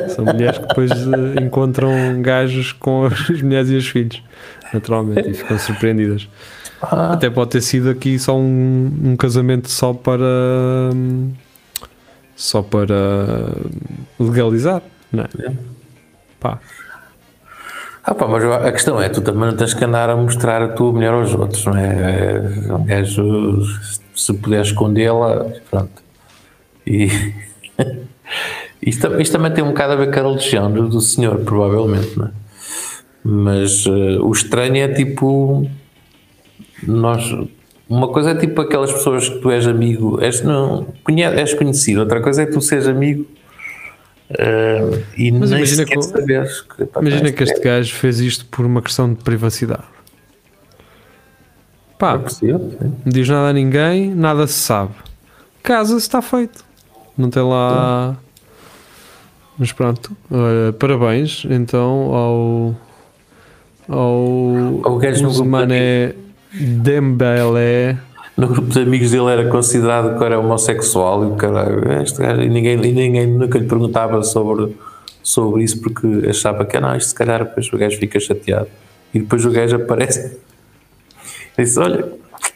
São 0.08 0.24
mulheres 0.26 0.58
que 0.58 0.68
depois 0.68 0.92
eh, 0.92 1.42
encontram 1.44 1.92
gajos 2.22 2.72
com 2.72 3.06
as 3.30 3.42
mulheres 3.42 3.70
e 3.70 3.76
os 3.76 3.88
filhos, 3.88 4.24
naturalmente, 4.74 5.30
e 5.30 5.34
ficam 5.34 5.58
surpreendidas. 5.60 6.28
Ah, 6.82 7.14
Até 7.14 7.30
pode 7.30 7.52
ter 7.52 7.62
sido 7.62 7.90
aqui 7.90 8.18
só 8.18 8.38
um, 8.38 8.92
um 9.04 9.16
casamento 9.18 9.70
só 9.70 9.94
para 9.94 10.26
só 12.36 12.62
para 12.62 12.96
legalizar, 14.20 14.82
não 15.12 15.24
é? 15.24 15.28
Pá, 16.40 16.60
ah, 18.06 18.14
pá, 18.14 18.28
mas 18.28 18.44
a 18.44 18.72
questão 18.72 19.02
é, 19.02 19.08
tu 19.08 19.22
também 19.22 19.50
não 19.50 19.56
tens 19.56 19.74
que 19.74 19.86
andar 19.86 20.10
a 20.10 20.16
mostrar 20.16 20.62
a 20.62 20.68
tua 20.68 20.92
mulher 20.92 21.14
aos 21.14 21.34
outros, 21.34 21.66
não 21.66 21.78
é? 21.78 21.86
É, 21.86 22.86
gajo, 22.86 23.62
se 24.14 24.34
puder 24.34 24.62
escondê-la, 24.62 25.46
pronto. 25.72 26.04
E 26.86 27.08
isto, 28.86 29.22
isto 29.22 29.32
também 29.32 29.54
tem 29.54 29.64
um 29.64 29.70
bocado 29.70 29.94
a 29.94 29.96
ver 29.96 30.14
com 30.14 30.20
a 30.20 30.24
religião 30.24 30.70
do, 30.70 30.90
do 30.90 31.00
senhor, 31.00 31.40
provavelmente, 31.46 32.20
não 32.20 32.26
é? 32.26 32.32
Mas 33.24 33.86
eh, 33.88 34.20
o 34.20 34.34
estranho 34.34 34.76
é 34.84 34.90
tipo, 34.90 35.66
nós, 36.86 37.24
uma 37.88 38.10
coisa 38.10 38.32
é 38.32 38.36
tipo 38.36 38.60
aquelas 38.60 38.92
pessoas 38.92 39.30
que 39.30 39.40
tu 39.40 39.50
és 39.50 39.66
amigo, 39.66 40.22
és, 40.22 40.42
não, 40.42 40.88
és 41.08 41.54
conhecido, 41.54 42.02
outra 42.02 42.20
coisa 42.20 42.44
é 42.44 42.46
tu 42.46 42.60
seres 42.60 42.86
amigo 42.86 43.26
eh, 44.30 45.04
e 45.18 45.32
Mas 45.32 45.50
nem 45.52 45.60
imagina 45.60 45.86
que- 45.86 45.98
que, 45.98 46.86
pá, 46.86 47.02
imagina 47.02 47.24
isto 47.30 47.36
que 47.38 47.44
este 47.44 47.60
é- 47.60 47.64
gajo 47.64 47.94
fez 47.96 48.20
isto 48.20 48.46
por 48.46 48.66
uma 48.66 48.82
questão 48.82 49.14
de 49.14 49.24
privacidade. 49.24 49.84
é 49.84 49.94
Pá, 51.98 52.18
possível, 52.20 52.60
sim. 52.60 52.78
não 53.06 53.12
diz 53.12 53.30
nada 53.30 53.50
a 53.50 53.54
ninguém, 53.54 54.14
nada 54.14 54.46
se 54.48 54.54
sabe. 54.56 54.92
Casa 55.62 55.98
está 55.98 56.22
feito. 56.22 56.64
Não 57.18 57.30
tem 57.30 57.44
lá. 57.44 58.18
Mas 59.58 59.72
pronto, 59.72 60.16
olha, 60.32 60.74
parabéns 60.74 61.46
então 61.50 62.14
ao. 62.14 62.76
ao. 63.88 64.94
O 64.94 64.98
gajo 64.98 65.22
no 65.22 65.28
Ousmane 65.30 66.14
Dembélé. 66.52 67.98
No 68.36 68.48
grupo 68.48 68.70
de 68.70 68.80
amigos 68.80 69.12
dele 69.12 69.32
era 69.32 69.50
considerado 69.50 70.18
que 70.18 70.24
era 70.24 70.40
homossexual 70.40 71.34
e 71.34 71.38
caralho, 71.38 72.02
este 72.02 72.20
gajo, 72.20 72.42
e 72.42 72.50
ninguém, 72.50 72.74
e 72.84 72.92
ninguém 72.92 73.28
nunca 73.28 73.60
lhe 73.60 73.68
perguntava 73.68 74.24
sobre, 74.24 74.76
sobre 75.22 75.64
isso 75.64 75.82
porque 75.82 76.28
achava 76.28 76.66
que 76.66 76.76
ah, 76.78 76.82
não, 76.82 76.96
isto 76.96 77.10
se 77.10 77.16
calhar 77.16 77.44
depois 77.44 77.72
o 77.72 77.78
gajo 77.78 77.98
fica 77.98 78.20
chateado 78.20 78.68
e 79.14 79.20
depois 79.20 79.46
o 79.46 79.52
gajo 79.52 79.76
aparece 79.76 80.38
e 81.58 81.64
disse: 81.64 81.80
Olha, 81.80 82.12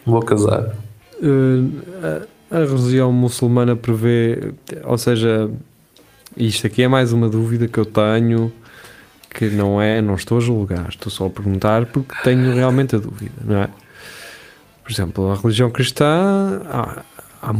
vou 0.05 0.21
casar. 0.21 0.75
Uh, 1.21 2.25
a, 2.51 2.57
a 2.57 2.59
religião 2.59 3.11
muçulmana 3.11 3.75
prevê, 3.75 4.53
ou 4.83 4.97
seja, 4.97 5.49
isto 6.35 6.65
aqui 6.65 6.83
é 6.83 6.87
mais 6.87 7.13
uma 7.13 7.29
dúvida 7.29 7.67
que 7.67 7.77
eu 7.77 7.85
tenho, 7.85 8.51
que 9.29 9.45
não 9.45 9.81
é, 9.81 10.01
não 10.01 10.15
estou 10.15 10.37
a 10.37 10.41
julgar, 10.41 10.87
estou 10.89 11.11
só 11.11 11.27
a 11.27 11.29
perguntar 11.29 11.85
porque 11.87 12.15
tenho 12.23 12.53
realmente 12.53 12.95
a 12.95 12.99
dúvida, 12.99 13.35
não 13.43 13.57
é? 13.57 13.69
Por 14.87 14.93
exemplo, 14.93 15.29
a 15.29 15.35
religião 15.35 15.69
cristã 15.69 16.61
há, 16.65 17.03
há, 17.41 17.53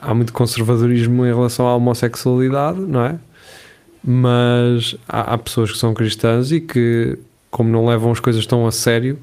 há 0.00 0.14
muito 0.14 0.32
conservadorismo 0.32 1.26
em 1.26 1.34
relação 1.34 1.66
à 1.66 1.74
homossexualidade, 1.74 2.78
não 2.78 3.04
é? 3.04 3.18
Mas 4.04 4.94
há, 5.08 5.34
há 5.34 5.38
pessoas 5.38 5.72
que 5.72 5.76
são 5.76 5.92
cristãs 5.92 6.52
e 6.52 6.60
que, 6.60 7.18
como 7.50 7.68
não 7.68 7.84
levam 7.84 8.12
as 8.12 8.20
coisas 8.20 8.46
tão 8.46 8.64
a 8.64 8.70
sério, 8.70 9.18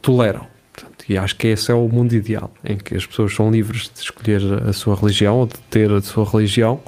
toleram. 0.00 0.46
Portanto, 0.72 1.04
e 1.08 1.18
acho 1.18 1.34
que 1.34 1.48
esse 1.48 1.72
é 1.72 1.74
o 1.74 1.88
mundo 1.88 2.12
ideal, 2.12 2.54
em 2.64 2.76
que 2.76 2.94
as 2.94 3.04
pessoas 3.04 3.34
são 3.34 3.50
livres 3.50 3.90
de 3.92 3.98
escolher 3.98 4.40
a 4.68 4.72
sua 4.72 4.94
religião 4.94 5.38
ou 5.38 5.46
de 5.48 5.58
ter 5.68 5.90
a 5.90 6.00
sua 6.00 6.24
religião 6.24 6.80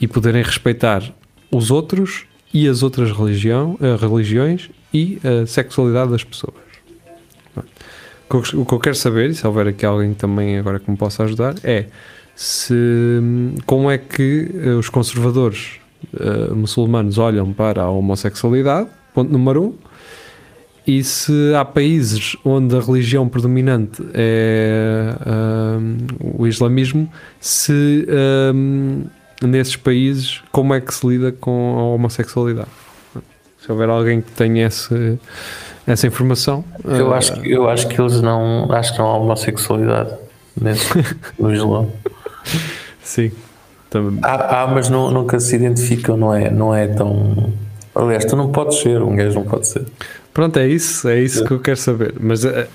e 0.00 0.06
poderem 0.06 0.44
respeitar 0.44 1.02
os 1.50 1.72
outros 1.72 2.24
e 2.54 2.68
as 2.68 2.84
outras 2.84 3.10
religião, 3.10 3.76
eh, 3.80 3.96
religiões 3.96 4.70
e 4.94 5.18
a 5.24 5.44
sexualidade 5.44 6.12
das 6.12 6.22
pessoas. 6.22 6.65
O 8.28 8.64
que 8.64 8.72
eu- 8.74 8.80
quero 8.80 8.96
saber, 8.96 9.30
e 9.30 9.34
se 9.34 9.46
houver 9.46 9.68
aqui 9.68 9.86
alguém 9.86 10.12
também 10.12 10.58
agora 10.58 10.80
que 10.80 10.90
me 10.90 10.96
possa 10.96 11.22
ajudar, 11.24 11.54
é 11.62 11.86
se 12.34 12.74
como 13.64 13.90
é 13.90 13.96
que 13.98 14.50
eh, 14.62 14.70
os 14.70 14.88
conservadores 14.88 15.78
eh, 16.18 16.52
muçulmanos 16.52 17.18
olham 17.18 17.52
para 17.52 17.82
a 17.82 17.90
homossexualidade, 17.90 18.88
ponto 19.14 19.30
número 19.32 19.62
um, 19.62 19.74
e 20.86 21.02
se 21.02 21.32
há 21.54 21.64
países 21.64 22.36
onde 22.44 22.76
a 22.76 22.80
religião 22.80 23.28
predominante 23.28 24.02
é 24.12 25.14
ahm, 25.24 25.96
o 26.38 26.46
islamismo, 26.46 27.10
se 27.40 28.06
nesses 29.42 29.74
países 29.76 30.42
como 30.52 30.74
é 30.74 30.80
que 30.80 30.92
se 30.94 31.04
lida 31.06 31.32
com 31.32 31.76
a 31.78 31.82
homossexualidade? 31.94 32.68
Se 33.58 33.72
houver 33.72 33.88
alguém 33.88 34.20
que 34.20 34.30
tenha 34.32 34.66
esse, 34.66 35.18
essa 35.86 36.06
informação, 36.06 36.64
Eu 36.84 37.12
acho, 37.14 37.32
que- 37.40 37.50
eu 37.50 37.68
acho 37.68 37.86
que 37.88 38.00
eles 38.00 38.20
não. 38.20 38.70
Acho 38.72 38.92
que 38.92 38.98
não 38.98 39.06
há 39.06 39.16
homossexualidade 39.18 40.10
nesse, 40.60 40.88
no 41.38 41.52
Islão. 41.52 41.90
sim. 43.02 43.30
Também- 43.88 44.18
Há, 44.22 44.62
há, 44.62 44.66
mas 44.66 44.88
nu- 44.88 45.10
nunca 45.10 45.38
se 45.38 45.54
identificam, 45.54 46.16
não 46.16 46.34
é, 46.34 46.50
não 46.50 46.74
é 46.74 46.88
tão. 46.88 47.52
Aliás, 47.94 48.24
tu 48.24 48.34
não 48.36 48.50
podes 48.50 48.78
ser, 48.80 49.00
um 49.00 49.14
gajo 49.14 49.36
não 49.36 49.44
pode 49.44 49.68
ser. 49.68 49.84
Pronto, 50.34 50.58
é 50.58 50.66
isso, 50.68 51.08
é 51.08 51.18
isso 51.20 51.44
que 51.44 51.52
eu 51.52 51.60
quero 51.60 51.78
saber. 51.78 52.14
Mas 52.20 52.44
eh, 52.44 52.66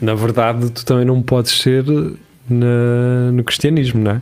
na 0.00 0.14
verdade, 0.14 0.70
tu 0.70 0.84
também 0.84 1.04
não 1.04 1.20
podes 1.22 1.58
ser 1.60 1.84
na- 2.48 3.32
no 3.32 3.42
cristianismo, 3.42 4.00
não 4.04 4.10
é? 4.12 4.20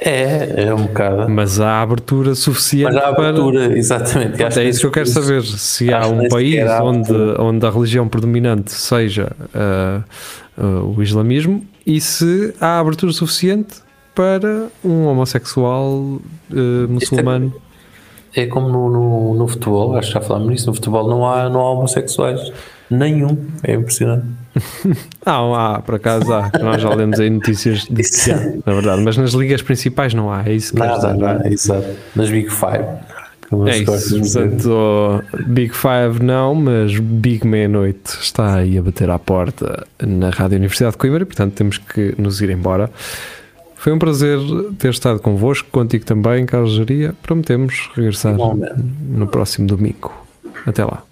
É, 0.00 0.64
é 0.64 0.74
um 0.74 0.86
bocado. 0.86 1.28
Mas 1.30 1.60
há 1.60 1.80
abertura 1.80 2.34
suficiente 2.34 2.92
Mas 2.92 2.96
há 2.96 3.12
para. 3.12 3.28
abertura, 3.28 3.78
exatamente. 3.78 4.34
e 4.34 4.36
Pronto, 4.38 4.58
é 4.58 4.64
isso 4.64 4.80
que 4.80 4.86
eu 4.86 4.90
quero 4.90 5.06
saber. 5.06 5.42
Se 5.42 5.92
há 5.92 6.06
um 6.06 6.28
país 6.28 6.64
onde, 6.82 7.12
onde 7.38 7.66
a 7.66 7.70
religião 7.70 8.08
predominante 8.08 8.72
seja 8.72 9.32
ah, 9.54 10.02
ah, 10.58 10.62
o 10.84 11.02
islamismo 11.02 11.64
e 11.86 12.00
se 12.00 12.54
há 12.60 12.80
abertura 12.80 13.12
suficiente 13.12 13.76
para 14.14 14.68
um 14.84 15.06
homossexual 15.06 16.20
ah, 16.50 16.86
muçulmano. 16.88 17.54
É 18.36 18.46
como 18.46 18.68
no, 18.68 18.90
no, 18.90 19.34
no 19.34 19.46
futebol, 19.46 19.96
acho 19.96 20.08
que 20.08 20.14
já 20.14 20.20
falámos 20.20 20.48
nisso. 20.48 20.66
No 20.66 20.74
futebol 20.74 21.08
não 21.08 21.24
há, 21.24 21.48
não 21.48 21.60
há 21.60 21.70
homossexuais. 21.70 22.52
Nenhum. 22.90 23.46
É 23.62 23.74
impressionante. 23.74 24.26
Ah, 25.24 25.74
há, 25.76 25.82
por 25.82 25.96
acaso 25.96 26.32
há. 26.32 26.50
Nós 26.60 26.80
já 26.80 26.94
lemos 26.94 27.18
aí 27.18 27.30
notícias 27.30 27.86
de 27.90 28.02
na 28.64 28.72
verdade, 28.74 29.02
mas 29.02 29.16
nas 29.16 29.32
ligas 29.32 29.62
principais 29.62 30.14
não 30.14 30.32
há. 30.32 30.42
É 30.46 30.52
isso 30.52 30.72
que 30.72 30.78
Nada, 30.78 31.12
dizer, 31.12 31.14
não 31.14 31.28
é? 31.28 31.48
exato. 31.48 31.88
Nas 32.14 32.30
Big 32.30 32.50
Five. 32.50 33.14
É 33.68 33.78
isso, 33.78 34.18
portanto, 34.18 35.22
Big 35.46 35.72
Five 35.74 36.22
não, 36.22 36.54
mas 36.54 36.98
Big 36.98 37.46
Meia-Noite 37.46 38.18
está 38.20 38.56
aí 38.56 38.76
a 38.78 38.82
bater 38.82 39.10
à 39.10 39.18
porta 39.18 39.86
na 40.02 40.30
Rádio 40.30 40.56
Universidade 40.56 40.92
de 40.92 40.98
Coimbra 40.98 41.22
e, 41.22 41.26
portanto, 41.26 41.52
temos 41.52 41.78
que 41.78 42.14
nos 42.18 42.40
ir 42.40 42.50
embora. 42.50 42.90
Foi 43.76 43.92
um 43.92 43.98
prazer 43.98 44.38
ter 44.78 44.88
estado 44.90 45.20
convosco, 45.20 45.68
contigo 45.70 46.04
também, 46.04 46.46
Carlos 46.46 46.72
Jaria. 46.72 47.14
Prometemos 47.22 47.90
regressar 47.94 48.32
Igualmente. 48.34 48.74
no 49.08 49.26
próximo 49.28 49.66
domingo. 49.66 50.10
Até 50.66 50.84
lá. 50.84 51.02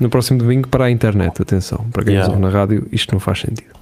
No 0.00 0.08
próximo 0.08 0.38
domingo 0.38 0.66
para 0.68 0.86
a 0.86 0.90
internet, 0.90 1.40
atenção. 1.42 1.84
Para 1.92 2.02
quem 2.04 2.14
Yeah. 2.14 2.32
ouve 2.32 2.42
na 2.42 2.48
rádio, 2.50 2.86
isto 2.90 3.12
não 3.12 3.20
faz 3.20 3.40
sentido. 3.40 3.78